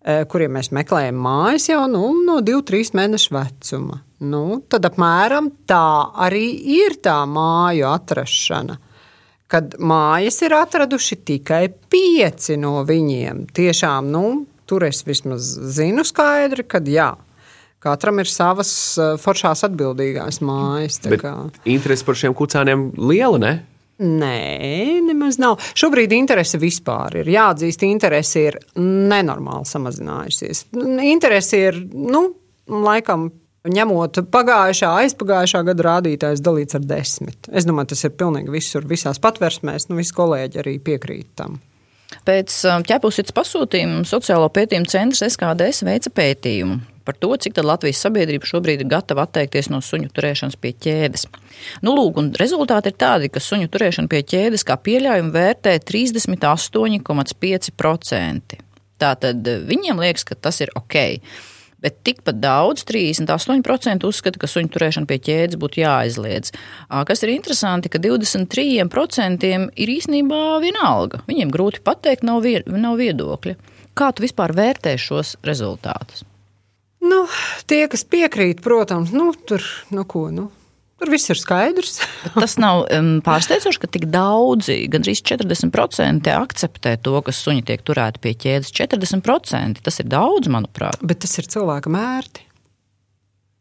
e, 0.01 0.23
kuriem 0.25 0.57
mēs 0.57 0.71
meklējam 0.73 1.19
mājas 1.21 1.69
jau 1.69 1.83
nu, 1.93 2.15
no 2.25 2.39
2-3 2.41 2.95
mēnešu 2.97 3.35
vecuma. 3.37 4.01
Nu, 4.25 4.63
tad 4.73 4.89
apmēram 4.89 5.53
tā 5.69 5.85
arī 6.25 6.47
ir 6.81 6.97
tā 7.05 7.19
māju 7.29 7.87
atrašana 7.93 8.79
kad 9.51 9.75
mājas 9.83 10.41
ir 10.47 10.55
atraduši 10.55 11.19
tikai 11.27 11.65
pieci 11.91 12.57
no 12.61 12.81
viņiem. 12.87 13.49
Tiešām, 13.57 14.11
nu, 14.13 14.45
tur 14.71 14.87
es 14.87 15.03
vismaz 15.07 15.57
zinu 15.75 16.07
skaidri, 16.07 16.67
ka 16.69 16.83
jā. 16.87 17.13
Katram 17.81 18.21
ir 18.21 18.29
savas 18.29 18.71
eh, 19.01 19.15
foršās 19.21 19.65
atbildīgās 19.71 20.43
mājas. 20.45 21.01
Interese 21.65 22.07
par 22.07 22.19
šiem 22.21 22.37
kucēniem 22.37 22.91
liela, 23.01 23.41
ne? 23.41 23.55
Nē, 24.01 25.01
nemaz 25.05 25.37
nav. 25.41 25.59
Šobrīd 25.77 26.13
interese 26.17 26.61
vispār 26.61 27.19
ir. 27.21 27.29
Jāatzīst, 27.35 27.83
interese 27.85 28.47
ir 28.49 28.57
nenormāli 28.81 29.69
samazinājusies. 29.69 30.63
Interese 31.05 31.61
ir, 31.69 31.81
nu, 31.93 32.23
laikam 32.71 33.29
Ņemot 33.69 34.23
pagājušā, 34.33 34.89
aizpagājušā 35.03 35.61
gada 35.69 35.85
rādītājs 35.85 36.41
dalīts 36.41 36.79
ar 36.79 36.85
desmit. 36.89 37.49
Es 37.53 37.67
domāju, 37.69 37.91
tas 37.93 38.07
ir 38.07 38.15
pilnīgi 38.17 38.55
visur, 38.55 38.87
visās 38.89 39.21
patversmēs, 39.21 39.91
nu 39.91 39.99
visi 39.99 40.15
kolēģi 40.17 40.63
arī 40.63 40.79
piekrīt 40.81 41.29
tam. 41.37 41.59
Pēc 42.27 42.55
um, 42.71 42.87
ķepusītas 42.89 43.37
pasūtījuma 43.37 44.07
Sociālo 44.09 44.49
pētījumu 44.55 44.89
centrs 44.91 45.21
SKDS 45.29 45.85
veica 45.87 46.13
pētījumu 46.17 46.81
par 47.11 47.19
to, 47.19 47.35
cik 47.43 47.59
Latvijas 47.65 48.05
sabiedrība 48.05 48.47
šobrīd 48.47 48.85
ir 48.85 48.89
gatava 48.91 49.23
atteikties 49.27 49.69
no 49.73 49.79
suņu 49.83 50.09
turēšanas 50.15 50.57
pie 50.61 50.73
ķēdes. 50.85 51.23
Nu, 51.83 51.91
lūk, 51.97 52.15
rezultāti 52.39 52.89
ir 52.93 52.97
tādi, 53.01 53.27
ka 53.33 53.39
suņu 53.43 53.67
turēšana 53.73 54.09
pie 54.13 54.21
ķēdes 54.31 54.67
kā 54.69 54.75
pieļaujumu 54.79 55.31
vērtē 55.35 55.73
38,5%. 55.91 58.59
Tātad 59.01 59.39
viņiem 59.67 59.97
liekas, 60.05 60.25
ka 60.29 60.35
tas 60.39 60.57
ir 60.63 60.71
ok 60.79 60.97
bet 61.81 62.01
tikpat 62.07 62.41
daudz, 62.43 62.85
38% 62.89 64.07
uzskata, 64.09 64.41
ka 64.41 64.49
suņu 64.51 64.73
turēšana 64.75 65.09
pie 65.11 65.19
ķēdes 65.27 65.61
būtu 65.61 65.83
jāaizliedz. 65.83 66.55
Kas 67.09 67.25
ir 67.25 67.35
interesanti, 67.35 67.93
ka 67.93 68.01
23% 68.03 69.51
ir 69.51 69.95
īstenībā 69.97 70.43
vienalga. 70.65 71.25
Viņiem 71.31 71.53
grūti 71.55 71.85
pateikt, 71.87 72.27
nav, 72.27 72.43
vie, 72.47 72.61
nav 72.67 73.01
viedokļa. 73.01 73.57
Kā 73.97 74.13
tu 74.15 74.25
vispār 74.25 74.55
vērtē 74.57 74.95
šos 75.01 75.37
rezultātus? 75.47 76.25
Nu, 77.01 77.25
tie, 77.69 77.87
kas 77.89 78.05
piekrīt, 78.05 78.61
protams, 78.65 79.13
nu, 79.17 79.33
tur 79.49 79.65
nu, 79.95 80.05
ko, 80.09 80.29
nu, 80.35 80.51
Tur 81.01 81.09
viss 81.09 81.31
ir 81.33 81.39
skaidrs. 81.41 82.03
tas 82.35 82.59
nav 82.61 82.83
um, 82.93 83.09
pārsteidzoši, 83.25 83.81
ka 83.81 83.89
tik 83.97 84.05
daudzi, 84.13 84.83
gandrīz 84.93 85.23
40% 85.25 86.29
akceptē 86.35 86.99
to, 87.01 87.17
ka 87.25 87.33
suņi 87.33 87.65
tiek 87.71 87.81
turēti 87.87 88.21
pie 88.21 88.35
ķēdes. 88.45 88.75
40% 88.77 89.81
tas 89.87 90.03
ir 90.03 90.11
daudz, 90.13 90.53
manuprāt. 90.53 91.01
Bet 91.01 91.25
tas 91.25 91.39
ir 91.41 91.49
cilvēka 91.49 91.93
mērķis. 91.97 92.50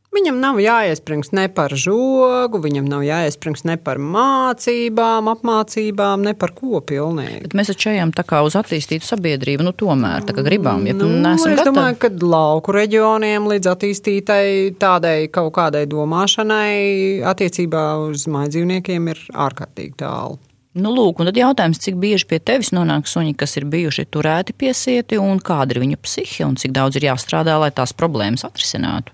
Viņam 0.10 0.40
nav 0.42 0.58
jāiesprings 0.58 1.30
ne 1.38 1.44
par 1.54 1.76
žogu, 1.78 2.58
viņam 2.64 2.88
nav 2.90 3.04
jāiesprings 3.06 3.62
ne 3.70 3.76
par 3.78 4.00
mācībām, 4.02 5.30
apmācībām, 5.30 6.24
ne 6.26 6.34
par 6.34 6.56
ko 6.58 6.82
pilnīgi. 6.82 7.44
Bet 7.46 7.54
mēs 7.60 7.70
taču 7.70 7.92
ejam 7.92 8.10
tā 8.18 8.26
kā 8.26 8.42
uz 8.46 8.58
attīstītu 8.58 9.06
sabiedrību, 9.06 9.68
nu 9.68 9.74
tomēr 9.78 10.26
tā 10.26 10.34
kā 10.34 10.42
gribam. 10.46 10.88
Ja 10.90 10.96
nu, 10.98 11.12
es 11.30 11.46
gatavi. 11.46 11.68
domāju, 11.70 12.00
ka 12.02 12.10
lauku 12.26 12.74
reģioniem 12.74 13.46
līdz 13.52 13.70
attīstītai 13.76 14.46
tādai 14.82 15.30
kaut 15.30 15.54
kādai 15.60 15.86
domāšanai 15.92 17.22
attiecībā 17.30 17.86
uz 18.10 18.26
mājdzīvniekiem 18.34 19.12
ir 19.14 19.22
ārkārtīgi 19.30 20.00
tālu. 20.02 20.40
Nu, 20.80 20.90
lūk, 20.94 21.22
un 21.22 21.30
tad 21.30 21.38
jautājums, 21.38 21.82
cik 21.86 22.02
bieži 22.02 22.26
pie 22.30 22.42
tevis 22.42 22.74
nonāk 22.74 23.06
suņi, 23.10 23.36
kas 23.38 23.58
ir 23.62 23.70
bijuši 23.70 24.06
turēti 24.10 24.58
pie 24.58 24.74
sieti, 24.78 25.22
un 25.22 25.42
kāda 25.42 25.76
ir 25.76 25.84
viņu 25.86 26.02
psihe, 26.02 26.44
un 26.46 26.58
cik 26.62 26.74
daudz 26.74 26.98
ir 26.98 27.10
jāstrādā, 27.10 27.58
lai 27.62 27.72
tās 27.74 27.94
problēmas 27.94 28.46
atrisinātu? 28.48 29.14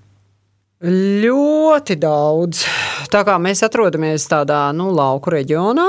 Ļoti 0.83 1.95
daudz. 1.95 2.65
Tā 3.07 3.21
kā 3.23 3.37
mēs 3.39 3.63
atrodamies 3.63 4.25
tādā 4.27 4.73
nu, 4.75 4.89
lauku 4.91 5.31
reģionā, 5.31 5.85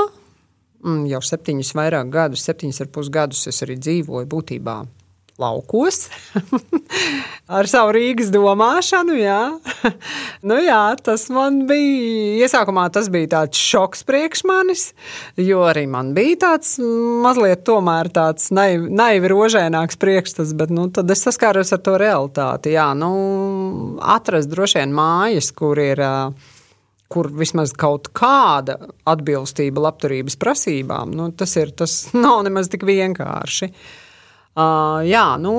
mm, 0.85 1.09
jau 1.11 1.19
septiņus 1.27 1.73
vairāk 1.75 2.13
gadus, 2.15 2.45
septiņus 2.47 2.85
ar 2.85 2.93
pus 2.95 3.11
gadus 3.11 3.47
es 3.51 3.59
arī 3.67 3.75
dzīvoju 3.83 4.31
būtībā 4.31 4.77
laukos 5.41 6.07
ar 7.59 7.69
savu 7.71 7.93
Rīgas 7.97 8.31
domāšanu. 8.35 9.17
Jā. 9.19 9.41
nu, 10.49 10.59
jā, 10.65 10.81
tas 11.03 11.27
man 11.33 11.63
bija 11.69 12.47
iesākumā 12.47 12.89
tas 12.95 13.11
bija 13.13 13.33
tāds 13.37 13.61
šoks 13.61 14.05
priekš 14.09 14.45
manis, 14.49 14.87
jo 15.41 15.65
arī 15.69 15.87
man 15.91 16.13
bija 16.17 16.41
tāds 16.47 16.77
mazliet 16.81 17.67
tomēr 17.69 18.11
tāds 18.15 18.51
naivi, 18.55 18.91
naivi 18.91 19.31
rožēnāks 19.33 20.01
priekšstats, 20.03 20.57
bet 20.59 20.73
nu, 20.75 20.89
tad 20.95 21.11
es 21.13 21.25
saskāros 21.27 21.75
ar 21.77 21.85
to 21.85 21.97
realitāti. 22.01 22.75
Jā, 22.77 22.91
nu, 22.99 23.13
atrast 24.03 24.53
droši 24.53 24.83
vien 24.83 24.97
mājas, 24.97 25.53
kur 25.57 25.81
ir 25.83 26.03
kur 27.07 27.29
vismaz 27.31 27.71
kaut 27.71 28.09
kāda 28.19 28.81
atbilstība 29.07 29.85
labturības 29.85 30.35
prasībām, 30.43 31.13
nu, 31.15 31.29
tas, 31.39 31.53
ir, 31.61 31.71
tas 31.71 32.09
nav 32.25 32.43
nemaz 32.49 32.73
tik 32.73 32.83
vienkārši. 32.89 33.71
Uh, 33.71 34.03
jā, 34.57 35.27
nu, 35.43 35.57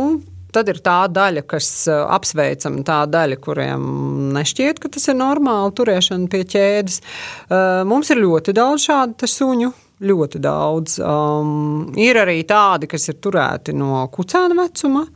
tad 0.53 0.69
ir 0.71 0.79
tā 0.83 0.99
daļa, 1.11 1.43
kas 1.49 1.69
apsveicama, 1.87 2.83
tā 2.87 3.01
daļa, 3.11 3.39
kuriem 3.43 3.87
nešķiet, 4.35 4.81
ka 4.81 4.91
tas 4.93 5.09
ir 5.11 5.19
normāli 5.19 5.75
turēšana 5.77 6.29
pie 6.31 6.43
ķēdes. 6.53 7.01
Uh, 7.01 7.83
mums 7.87 8.11
ir 8.13 8.23
ļoti 8.23 8.55
daudz 8.57 8.87
šādu 8.89 9.29
suņu. 9.29 9.73
Ļoti 10.07 10.39
daudz. 10.43 10.99
Um, 11.01 11.87
ir 11.97 12.19
arī 12.21 12.43
tādi, 12.45 12.89
kas 12.89 13.07
ir 13.09 13.17
turēti 13.17 13.73
no 13.73 14.03
kucēna 14.13 14.53
vecuma. 14.59 15.07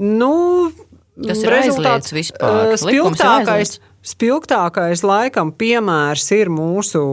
Nu, 0.00 0.36
tas 1.20 1.42
ir 1.44 1.52
rezultāts 1.52 2.14
vispār. 2.16 2.72
Spilgtākais, 2.80 3.76
spilgtākais 4.04 5.04
laikam 5.04 5.52
piemērs 5.52 6.24
ir 6.38 6.48
mūsu 6.52 7.04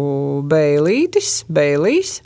beilītis, 0.48 1.42
beilīs, 1.52 2.22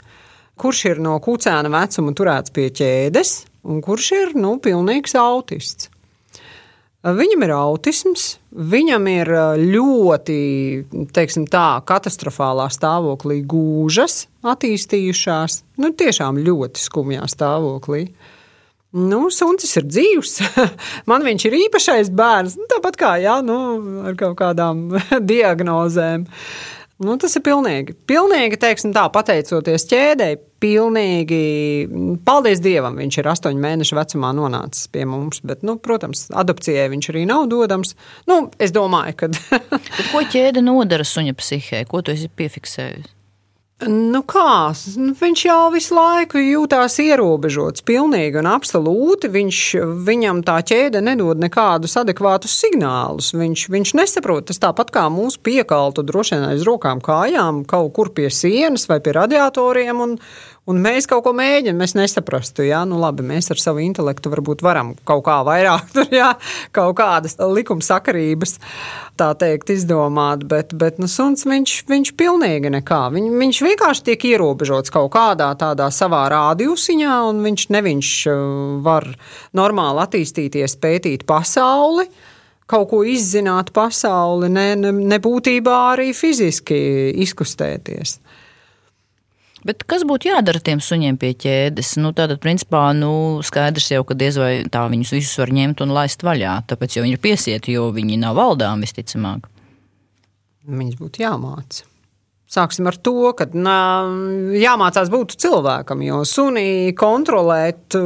kurš 0.56 0.84
ir 0.92 1.02
no 1.02 1.18
kucēna 1.22 1.72
vecuma 1.74 2.14
turēts 2.16 2.54
pie 2.54 2.70
ķēdes 2.78 3.34
un 3.66 3.82
kurš 3.84 4.12
ir 4.16 4.34
nu, 4.38 4.56
pilnīgs 4.62 5.16
autists. 5.18 5.90
Viņam 7.06 7.44
ir 7.46 7.52
autisms, 7.54 8.22
viņam 8.50 9.04
ir 9.12 9.28
ļoti 9.60 10.38
tā, 11.52 11.66
katastrofālā 11.86 12.66
stāvoklī 12.74 13.44
gūžas, 13.46 14.24
attīstījušās, 14.42 15.60
nu, 15.84 15.92
tiešām 15.94 16.40
ļoti 16.42 16.82
skumjā 16.82 17.28
stāvoklī. 17.30 18.08
Nu, 18.96 19.26
Sunis 19.30 19.76
ir 19.76 19.86
dzīves. 19.86 20.38
Man 21.10 21.22
viņš 21.26 21.46
ir 21.46 21.58
īpašais 21.66 22.10
bērns. 22.16 22.56
Nu, 22.58 22.66
tāpat 22.70 22.98
kā 22.98 23.12
jā, 23.22 23.36
nu, 23.44 23.58
ar 24.08 24.16
kaut 24.18 24.38
kādām 24.40 24.88
diagnozēm. 25.32 26.26
Nu, 26.96 27.18
tas 27.20 27.34
ir 27.36 27.42
pilnīgi, 27.44 27.92
pilnīgi 28.08 28.56
teiksim, 28.60 28.94
tā, 28.96 29.02
pateicoties 29.12 29.84
ķēdei, 29.90 30.38
pilnīgi. 30.64 31.40
Paldies 32.24 32.62
Dievam, 32.64 32.96
viņš 32.96 33.18
ir 33.20 33.28
astoņu 33.34 33.60
mēnešu 33.60 33.98
vecumā 33.98 34.30
nonācis 34.36 34.88
pie 34.92 35.04
mums. 35.08 35.42
Bet, 35.44 35.60
nu, 35.66 35.76
protams, 35.82 36.26
adopcijai 36.32 36.88
viņš 36.94 37.10
arī 37.12 37.26
nav 37.28 37.50
dodams. 37.52 37.92
Nu, 38.30 38.46
es 38.56 38.72
domāju, 38.72 39.18
ka. 39.20 39.28
ko 40.12 40.24
ķēde 40.32 40.64
nodara 40.64 41.04
suņa 41.04 41.36
psihē? 41.36 41.84
Ko 41.90 42.00
tu 42.00 42.16
esi 42.16 42.32
piefiksējis? 42.32 43.15
Nu 43.84 44.22
kā, 44.24 44.72
nu, 44.96 45.10
viņš 45.12 45.40
jau 45.44 45.66
visu 45.74 45.92
laiku 45.92 46.40
jūtās 46.40 46.94
ierobežots, 47.02 47.82
pilnīgi 47.84 48.38
un 48.40 48.48
absolūti. 48.48 49.28
Viņš, 49.34 49.58
viņam 50.06 50.40
tā 50.48 50.54
ķēde 50.64 51.02
nedod 51.04 51.36
nekādus 51.44 51.98
adekvātus 52.00 52.54
signālus. 52.56 53.34
Viņš, 53.36 53.66
viņš 53.74 53.92
nesaprot, 54.00 54.46
tas 54.48 54.62
tāpat 54.64 54.94
kā 54.96 55.04
mūsu 55.12 55.42
piekaltu 55.44 56.06
droši 56.08 56.38
vien 56.38 56.46
aiz 56.54 56.64
rokām, 56.64 57.04
kājām, 57.04 57.66
kaut 57.68 57.92
kur 57.98 58.14
pie 58.16 58.30
sienas 58.32 58.88
vai 58.88 59.02
pie 59.04 59.12
radiatoriem. 59.18 60.00
Un, 60.06 60.16
Un 60.66 60.80
mēs 60.82 61.06
kaut 61.06 61.22
ko 61.22 61.30
mēģinām, 61.36 61.78
mēs 61.78 61.92
nesaprastu, 61.94 62.64
jā, 62.66 62.80
nu 62.90 62.96
labi, 62.98 63.22
mēs 63.22 63.52
ar 63.54 63.60
savu 63.62 63.84
intelektu 63.84 64.32
varbūt 64.32 64.64
varam 64.66 64.96
kaut 65.06 65.22
kā 65.28 65.36
vairāk, 65.46 65.84
tur, 65.94 66.08
jā, 66.10 66.32
kaut 66.74 66.96
kādas 66.98 67.38
likumsakarības, 67.38 68.56
tā 69.14 69.28
teikt, 69.38 69.70
izdomāt, 69.76 70.42
bet, 70.50 70.74
bet 70.74 70.98
nu, 70.98 71.06
suns 71.06 71.46
viņš, 71.46 71.76
viņš 71.86 72.12
pilnīgi 72.18 72.72
nekā. 72.74 73.00
Viņ, 73.14 73.30
viņš 73.38 73.62
vienkārši 73.68 74.06
tiek 74.10 74.26
ierobežots 74.32 74.90
kaut 74.94 75.12
kādā 75.14 75.52
tādā 75.60 75.86
savā 75.94 76.24
rādījusiņā, 76.34 77.14
un 77.30 77.46
viņš 77.46 77.68
neviņš 77.76 78.14
uh, 78.32 78.40
var 78.82 79.06
normāli 79.54 80.02
attīstīties, 80.02 80.80
pētīt 80.82 81.28
pasauli 81.30 82.10
kaut 82.66 82.88
ko 82.90 83.04
izzināt 83.06 83.70
pasauli, 83.70 84.50
ne, 84.50 84.72
ne, 84.74 84.90
ne 84.90 85.18
būtībā 85.22 85.76
arī 85.92 86.10
fiziski 86.10 86.78
izkustēties. 87.22 88.18
Bet 89.66 89.82
kas 89.90 90.04
būtu 90.06 90.28
jādara 90.28 90.60
tiem 90.62 90.78
suņiem 90.84 91.16
pie 91.18 91.32
ķēdes? 91.42 91.96
Nu, 91.98 92.12
tātad, 92.14 92.38
principā, 92.42 92.84
nu, 92.94 93.42
skaidrs 93.46 93.88
jau, 93.90 94.04
ka 94.06 94.14
diez 94.18 94.38
vai 94.38 94.52
tā 94.70 94.84
viņus 94.92 95.14
visus 95.16 95.40
var 95.42 95.50
ņemt 95.56 95.82
un 95.82 95.94
laist 95.96 96.22
vaļā. 96.26 96.60
Tāpēc 96.70 96.98
jau 96.98 97.02
viņi 97.06 97.16
ir 97.16 97.22
piesieti, 97.24 97.74
jo 97.74 97.88
viņi 97.96 98.20
nav 98.22 98.38
valdām 98.38 98.84
visticamāk. 98.86 99.50
Viņus 100.70 101.00
būtu 101.00 101.24
jāmācās. 101.24 101.82
Sāksim 102.46 102.86
ar 102.86 102.94
to, 103.02 103.32
ka 103.34 103.48
nā, 103.58 104.06
jāmācās 104.54 105.08
būt 105.10 105.32
cilvēkam, 105.42 106.04
jo 106.06 106.20
sunī 106.22 106.92
kontrolēt 106.94 107.96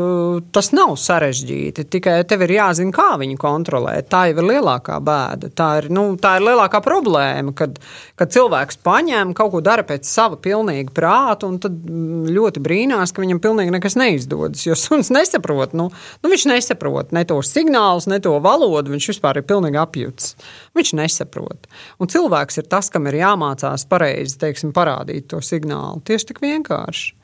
tas 0.56 0.70
nav 0.72 0.94
sarežģīti. 0.96 1.84
Tikai 1.92 2.14
tev 2.24 2.46
ir 2.46 2.54
jāzina, 2.54 2.94
kā 2.96 3.18
viņu 3.20 3.36
kontrolēt. 3.40 4.08
Tā 4.08 4.22
jau 4.30 4.38
ir 4.40 4.48
lielākā 4.48 4.96
bēda. 5.04 5.50
Tā 5.52 5.66
ir, 5.82 5.90
nu, 5.92 6.04
tā 6.16 6.38
ir 6.38 6.46
lielākā 6.46 6.80
problēma, 6.80 7.52
kad, 7.58 7.76
kad 8.16 8.32
cilvēks 8.32 8.80
paņem 8.80 9.34
kaut 9.36 9.52
ko 9.52 9.60
dara 9.66 9.84
pēc 9.84 10.08
sava 10.08 10.40
pilnīga 10.40 10.96
prāta, 10.96 11.44
un 11.44 11.60
tad 11.60 11.76
ļoti 12.32 12.64
brīnās, 12.64 13.12
ka 13.12 13.20
viņam 13.20 13.42
pilnīgi 13.44 13.76
nekas 13.76 13.98
neizdodas. 14.00 14.64
Jo 14.64 14.72
suns 14.72 15.12
nesaprot, 15.12 15.76
nu, 15.76 15.90
nu 16.24 16.32
viņš 16.32 16.48
nesaprot 16.54 17.12
ne 17.12 17.26
tos 17.28 17.52
signālus, 17.52 18.08
ne 18.08 18.22
to 18.24 18.32
valodu. 18.40 18.96
Viņš 18.96 19.12
vispār 19.12 19.42
ir 19.42 19.48
pilnīgi 19.52 19.84
apjūts. 19.84 20.32
Viņš 20.80 20.96
nesaprot. 20.96 21.68
Un 22.00 22.08
cilvēks 22.08 22.62
ir 22.64 22.72
tas, 22.72 22.88
kam 22.88 23.12
ir 23.12 23.20
jāmācās 23.20 23.84
pareizi 23.90 24.29
teiksim, 24.40 24.74
parādīt 24.76 25.30
to 25.32 25.40
signālu. 25.44 26.02
Tieši 26.06 26.30
tik 26.30 26.44
vienkārši. 26.44 27.16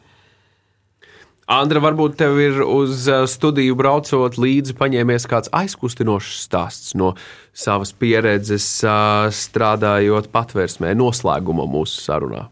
Andra, 1.46 1.78
varbūt 1.78 2.16
tev 2.18 2.40
ir 2.42 2.56
uz 2.64 3.04
uh, 3.06 3.22
studiju 3.30 3.76
braucot 3.78 4.34
līdzi 4.34 4.74
paņēmies 4.74 5.28
kāds 5.30 5.52
aizkustinošs 5.54 6.40
stāsts 6.42 6.96
no 6.98 7.12
savas 7.54 7.92
pieredzes, 7.94 8.66
uh, 8.82 9.28
strādājot 9.30 10.26
patvērsmē, 10.34 10.90
noslēguma 10.98 11.68
mūsu 11.70 12.02
sarunā. 12.02 12.48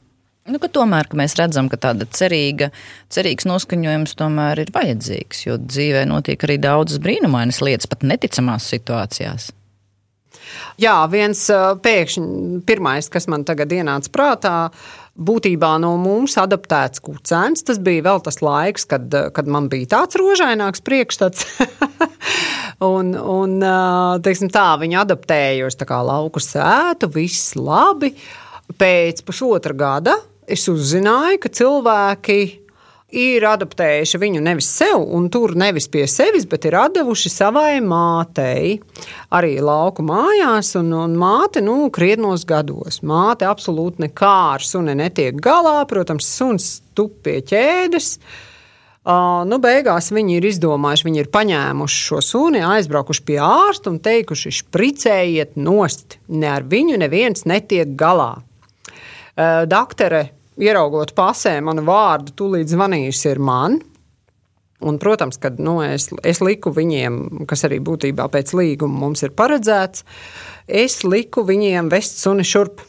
Nu, 0.47 0.61
ka 0.63 0.69
tomēr 0.71 1.09
ka 1.11 1.19
mēs 1.19 1.35
redzam, 1.41 1.67
ka 1.73 1.81
tāda 1.81 2.07
cerīga, 2.07 2.69
cerīgs 3.11 3.49
noskaņojums 3.51 4.15
tomēr 4.21 4.63
ir 4.63 4.71
vajadzīgs, 4.77 5.43
jo 5.49 5.59
dzīvē 5.59 6.05
notiek 6.07 6.47
arī 6.47 6.61
daudzas 6.63 7.03
brīnumainas 7.03 7.63
lietas, 7.65 7.91
pat 7.91 8.07
neticamās 8.07 8.69
situācijās. 8.71 9.51
Jā, 10.81 10.97
viens 11.11 11.47
pēkšņi, 11.85 12.61
pirmais, 12.67 13.09
kas 13.13 13.29
man 13.31 13.47
tagad 13.47 13.73
ienāca 13.75 14.13
prātā, 14.15 14.55
būtībā 15.15 15.77
no 15.83 15.93
mums 16.01 16.35
adaptēts 16.41 17.03
kucēns. 17.05 17.65
Tas 17.67 17.79
bija 17.83 18.05
vēl 18.09 18.23
tas 18.27 18.41
laiks, 18.43 18.87
kad, 18.91 19.15
kad 19.35 19.51
man 19.51 19.69
bija 19.73 19.93
tāds 19.97 20.19
rožaināks 20.19 20.83
priekšstats. 20.85 21.47
un, 22.95 23.15
un 23.15 23.57
teiksim, 24.25 24.51
tā, 24.55 24.73
viņi 24.83 25.01
adaptējuši 25.05 25.81
tā 25.81 25.89
kā 25.89 26.01
lauku 26.07 26.43
sētu, 26.43 27.11
viss 27.15 27.55
labi. 27.59 28.15
Pēc 28.81 29.21
pusotra 29.27 29.77
gada 29.77 30.17
es 30.51 30.65
uzzināju, 30.73 31.41
ka 31.43 31.51
cilvēki 31.53 32.39
ir 33.15 33.45
adaptējuši 33.49 34.19
viņu 34.21 34.41
nevis 34.45 34.69
sev, 34.75 35.03
un 35.17 35.29
tur 35.33 35.55
nevis 35.59 35.87
pie 35.91 36.05
sevis, 36.11 36.47
bet 36.51 36.67
ir 36.69 36.77
devuši 36.95 37.31
savai 37.33 37.79
mātei. 37.85 38.79
Arī 39.35 39.57
lauku 39.65 40.05
mājās, 40.07 40.75
un, 40.81 40.93
un 40.99 41.15
māte, 41.19 41.63
nu, 41.65 41.89
krietnos 41.95 42.47
gados. 42.49 43.01
Māte 43.07 43.47
absolūti 43.49 44.07
nekā 44.09 44.35
ar 44.57 44.65
suni 44.65 44.97
netiek 44.99 45.39
galā. 45.43 45.81
Protams, 45.89 46.29
suns 46.29 46.69
tup 46.95 47.23
pie 47.25 47.41
ķēdes. 47.47 48.19
Uh, 49.05 49.43
nu, 49.45 49.59
beigās 49.61 50.09
viņi 50.17 50.39
ir 50.39 50.47
izdomājuši, 50.49 51.05
viņi 51.05 51.21
ir 51.21 51.33
paņēmuši 51.35 51.99
šo 52.07 52.23
suni, 52.25 52.63
aizbraukuši 52.65 53.25
pie 53.29 53.37
ārsta 53.45 53.93
un 53.93 53.99
teikuši, 54.01 54.55
spricējiet 54.63 55.59
nost. 55.61 56.17
Ne 56.33 56.49
ar 56.55 56.65
viņu 56.65 56.97
neviens 57.03 57.45
netiek 57.45 57.93
galā. 58.01 58.33
Uh, 59.35 59.67
Daktere 59.69 60.31
ieraugot 60.61 61.15
pasē 61.17 61.59
manu 61.65 61.85
vārdu, 61.87 62.35
tūlīt 62.39 62.71
zvanījusi 62.73 63.31
ir 63.33 63.43
man. 63.43 63.81
Un, 64.85 64.99
protams, 65.01 65.39
kad 65.41 65.61
nu, 65.63 65.79
es, 65.85 66.11
es 66.27 66.43
liku 66.45 66.73
viņiem, 66.75 67.47
kas 67.49 67.65
arī 67.65 67.79
būtībā 67.85 68.27
pēc 68.33 68.53
līguma 68.59 69.07
mums 69.07 69.23
ir 69.25 69.33
paredzēts, 69.37 70.05
es 70.69 70.99
liku 71.07 71.47
viņiem 71.47 71.89
vest 71.93 72.21
suni 72.21 72.45
šurp. 72.45 72.83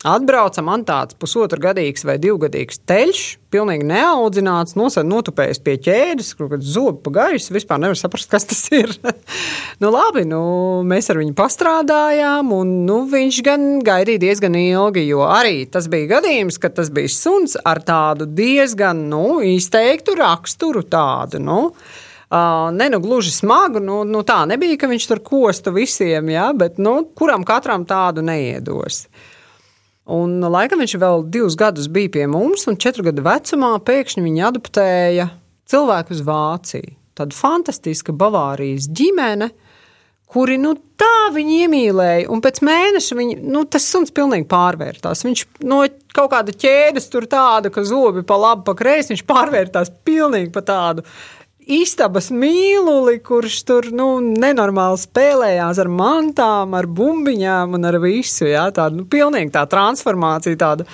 Atbrauca 0.00 0.62
man 0.64 0.80
tāds 0.88 1.12
pusotru 1.20 1.60
gadīgs 1.60 2.06
vai 2.08 2.14
divgadīgs 2.16 2.78
teļš, 2.88 3.18
pilnīgi 3.52 3.84
neaudzināts, 3.84 4.72
notupējis 5.04 5.58
pie 5.60 5.74
ķēdes, 5.84 6.30
kur 6.38 6.46
kad 6.48 6.62
zobi 6.64 7.02
pa 7.04 7.10
gaisu, 7.18 7.52
vispār 7.52 7.82
nevar 7.82 7.98
saprast, 8.00 8.30
kas 8.32 8.48
tas 8.48 8.62
ir. 8.72 8.94
nu 9.82 9.90
labi, 9.92 10.22
nu, 10.24 10.40
mēs 10.88 11.10
ar 11.12 11.20
viņu 11.20 11.34
pastrādājām, 11.36 12.48
un 12.56 12.70
nu, 12.86 13.02
viņš 13.12 13.40
gan 13.44 13.66
gaidīja 13.84 14.22
diezgan 14.22 14.56
ilgi, 14.56 15.02
jo 15.04 15.26
arī 15.28 15.66
tas 15.68 15.90
bija 15.92 16.14
gadījums, 16.14 16.56
ka 16.62 16.70
tas 16.78 16.88
bija 16.88 17.10
suns 17.12 17.58
ar 17.60 17.82
tādu 17.84 18.24
diezgan, 18.24 19.02
nu, 19.12 19.42
izteiktu 19.44 20.14
raksturu 20.16 20.80
tādu, 20.88 21.42
nu. 21.44 21.58
Uh, 22.30 22.70
ne 22.72 22.86
nu 22.88 23.02
gluži 23.04 23.34
smagu, 23.34 23.82
nu, 23.84 23.98
nu 24.08 24.22
tā 24.24 24.38
nebija, 24.48 24.78
ka 24.80 24.88
viņš 24.88 25.10
tur 25.10 25.20
kostu 25.26 25.74
visiem, 25.76 26.32
ja, 26.32 26.46
bet 26.56 26.80
nu, 26.80 27.02
kuram 27.18 27.44
katram 27.44 27.84
tādu 27.84 28.24
neiedos. 28.24 29.02
Un, 30.10 30.38
laikam 30.42 30.82
viņš 30.82 30.96
vēl 30.98 31.26
divus 31.30 31.56
gadus 31.58 31.90
bija 31.92 32.10
pie 32.16 32.26
mums, 32.30 32.66
un 32.70 32.78
četru 32.80 33.06
gadu 33.06 33.22
vecumā 33.26 33.76
pēkšņi 33.86 34.24
viņa 34.24 34.46
adoptēja 34.48 35.28
cilvēku 35.70 36.16
uz 36.16 36.22
Vāciju. 36.26 36.96
Tāda 37.18 37.36
fantastiska 37.36 38.14
Bavārijas 38.16 38.88
ģimene, 38.96 39.50
kuri 40.30 40.56
nu, 40.62 40.76
tā 40.98 41.30
viņu 41.34 41.56
iemīlēja. 41.64 42.28
Un 42.32 42.42
pēc 42.42 42.60
mēneša 42.64 43.18
viņi, 43.18 43.36
nu, 43.50 43.64
tas 43.70 43.86
suns 43.90 44.12
pilnīgi 44.14 44.46
pārvērtās. 44.50 45.24
Viņš 45.26 45.44
no 45.68 45.82
kaut 46.14 46.30
kāda 46.32 46.54
ķēdes 46.54 47.10
tur 47.12 47.26
tāda, 47.30 47.72
ka 47.74 47.84
zobi 47.86 48.22
pa 48.26 48.38
labi, 48.38 48.64
pa 48.66 48.76
kreisi, 48.78 49.14
viņš 49.14 49.26
pārvērtās 49.28 49.92
pilnīgi 50.06 50.52
pa 50.54 50.62
tādu 50.66 51.06
istabas 51.70 52.30
mīluli, 52.34 53.18
kurš 53.24 53.60
tur 53.68 53.88
nu, 53.94 54.08
nenormāli 54.20 54.98
spēlējās 55.00 55.80
ar 55.82 55.90
mantām, 55.92 56.74
ar 56.76 56.88
bumbiņām 56.90 57.78
un 57.78 57.88
ar 57.88 58.00
visu. 58.02 58.48
Jā, 58.50 58.66
tāda 58.74 58.98
nu, 58.98 59.06
pilnīgi 59.10 59.54
tā 59.54 59.64
transformācija, 59.70 60.58
tāda, 60.60 60.86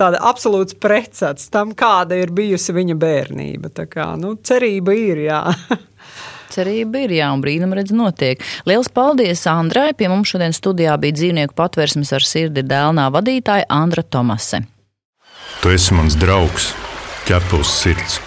tāda 0.00 0.22
absolūts 0.32 0.78
precats 0.80 1.50
tam, 1.52 1.76
kāda 1.76 2.18
ir 2.22 2.32
bijusi 2.34 2.74
viņa 2.76 2.98
bērnība. 3.02 3.72
Tā 3.76 3.88
kā, 3.90 4.12
nu, 4.20 4.34
cerība 4.44 4.96
ir, 4.96 5.24
jā. 5.28 5.42
cerība 6.54 7.04
ir, 7.06 7.16
jā, 7.20 7.30
un 7.34 7.44
brīnum 7.44 7.76
redz 7.76 7.94
notiek. 7.96 8.42
Liels 8.68 8.90
paldies 8.92 9.44
Andrai! 9.50 9.92
Pie 9.96 10.10
mums 10.12 10.32
šodien 10.32 10.56
studijā 10.56 10.96
bija 11.00 11.20
dzīvnieku 11.20 11.56
patversmes 11.58 12.12
ar 12.16 12.26
sirdi 12.26 12.64
dēlnā 12.64 13.08
vadītāja 13.14 13.68
Andra 13.72 14.04
Tomase. 14.04 14.64
Tu 15.62 15.76
esi 15.76 15.94
mans 15.94 16.16
draugs, 16.18 16.72
ķepus 17.28 17.80
sirds. 17.84 18.20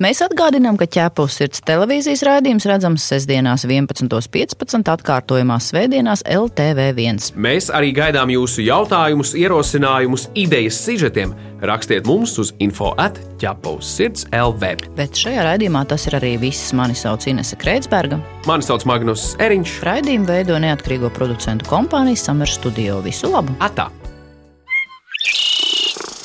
Mēs 0.00 0.22
atgādinām, 0.24 0.78
ka 0.80 0.86
ķēpus 0.88 1.34
sirds 1.36 1.60
televīzijas 1.68 2.22
raidījums 2.24 2.64
redzams 2.64 3.04
sestdienās 3.04 3.66
11.15. 3.68 4.80
atkārtojumā 4.94 5.58
svētdienās 5.60 6.22
LTV1. 6.24 7.34
Mēs 7.36 7.68
arī 7.76 7.90
gaidām 7.98 8.32
jūsu 8.32 8.64
jautājumus, 8.64 9.34
ierosinājumus, 9.36 10.30
idejas 10.40 10.80
sižetiem. 10.86 11.36
Rakstiet 11.68 12.08
mums 12.08 12.32
uz 12.40 12.54
info 12.64 12.94
atķepus 12.96 13.92
sirds 13.98 14.24
LV. 14.32 14.72
Bet 14.96 15.20
šajā 15.20 15.44
raidījumā 15.50 15.84
tas 15.92 16.08
ir 16.08 16.16
arī 16.16 16.32
viss. 16.40 16.72
Mani 16.72 16.96
sauc 16.96 17.28
Inese 17.28 17.60
Kreitsberga. 17.60 18.22
Mani 18.48 18.64
sauc 18.64 18.88
Magnus 18.88 19.34
Eriņš. 19.36 19.78
Raidījumu 19.84 20.32
veido 20.32 20.56
neatkarīgo 20.64 21.12
producentu 21.12 21.68
kompānija 21.68 22.24
Summer 22.24 22.48
Studio. 22.48 23.02
Visu 23.04 23.28
labu! 23.36 23.52
Atā! 23.60 23.90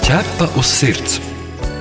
Ķepa 0.05 0.53
uz 0.55 0.77
sirds! 0.79 1.34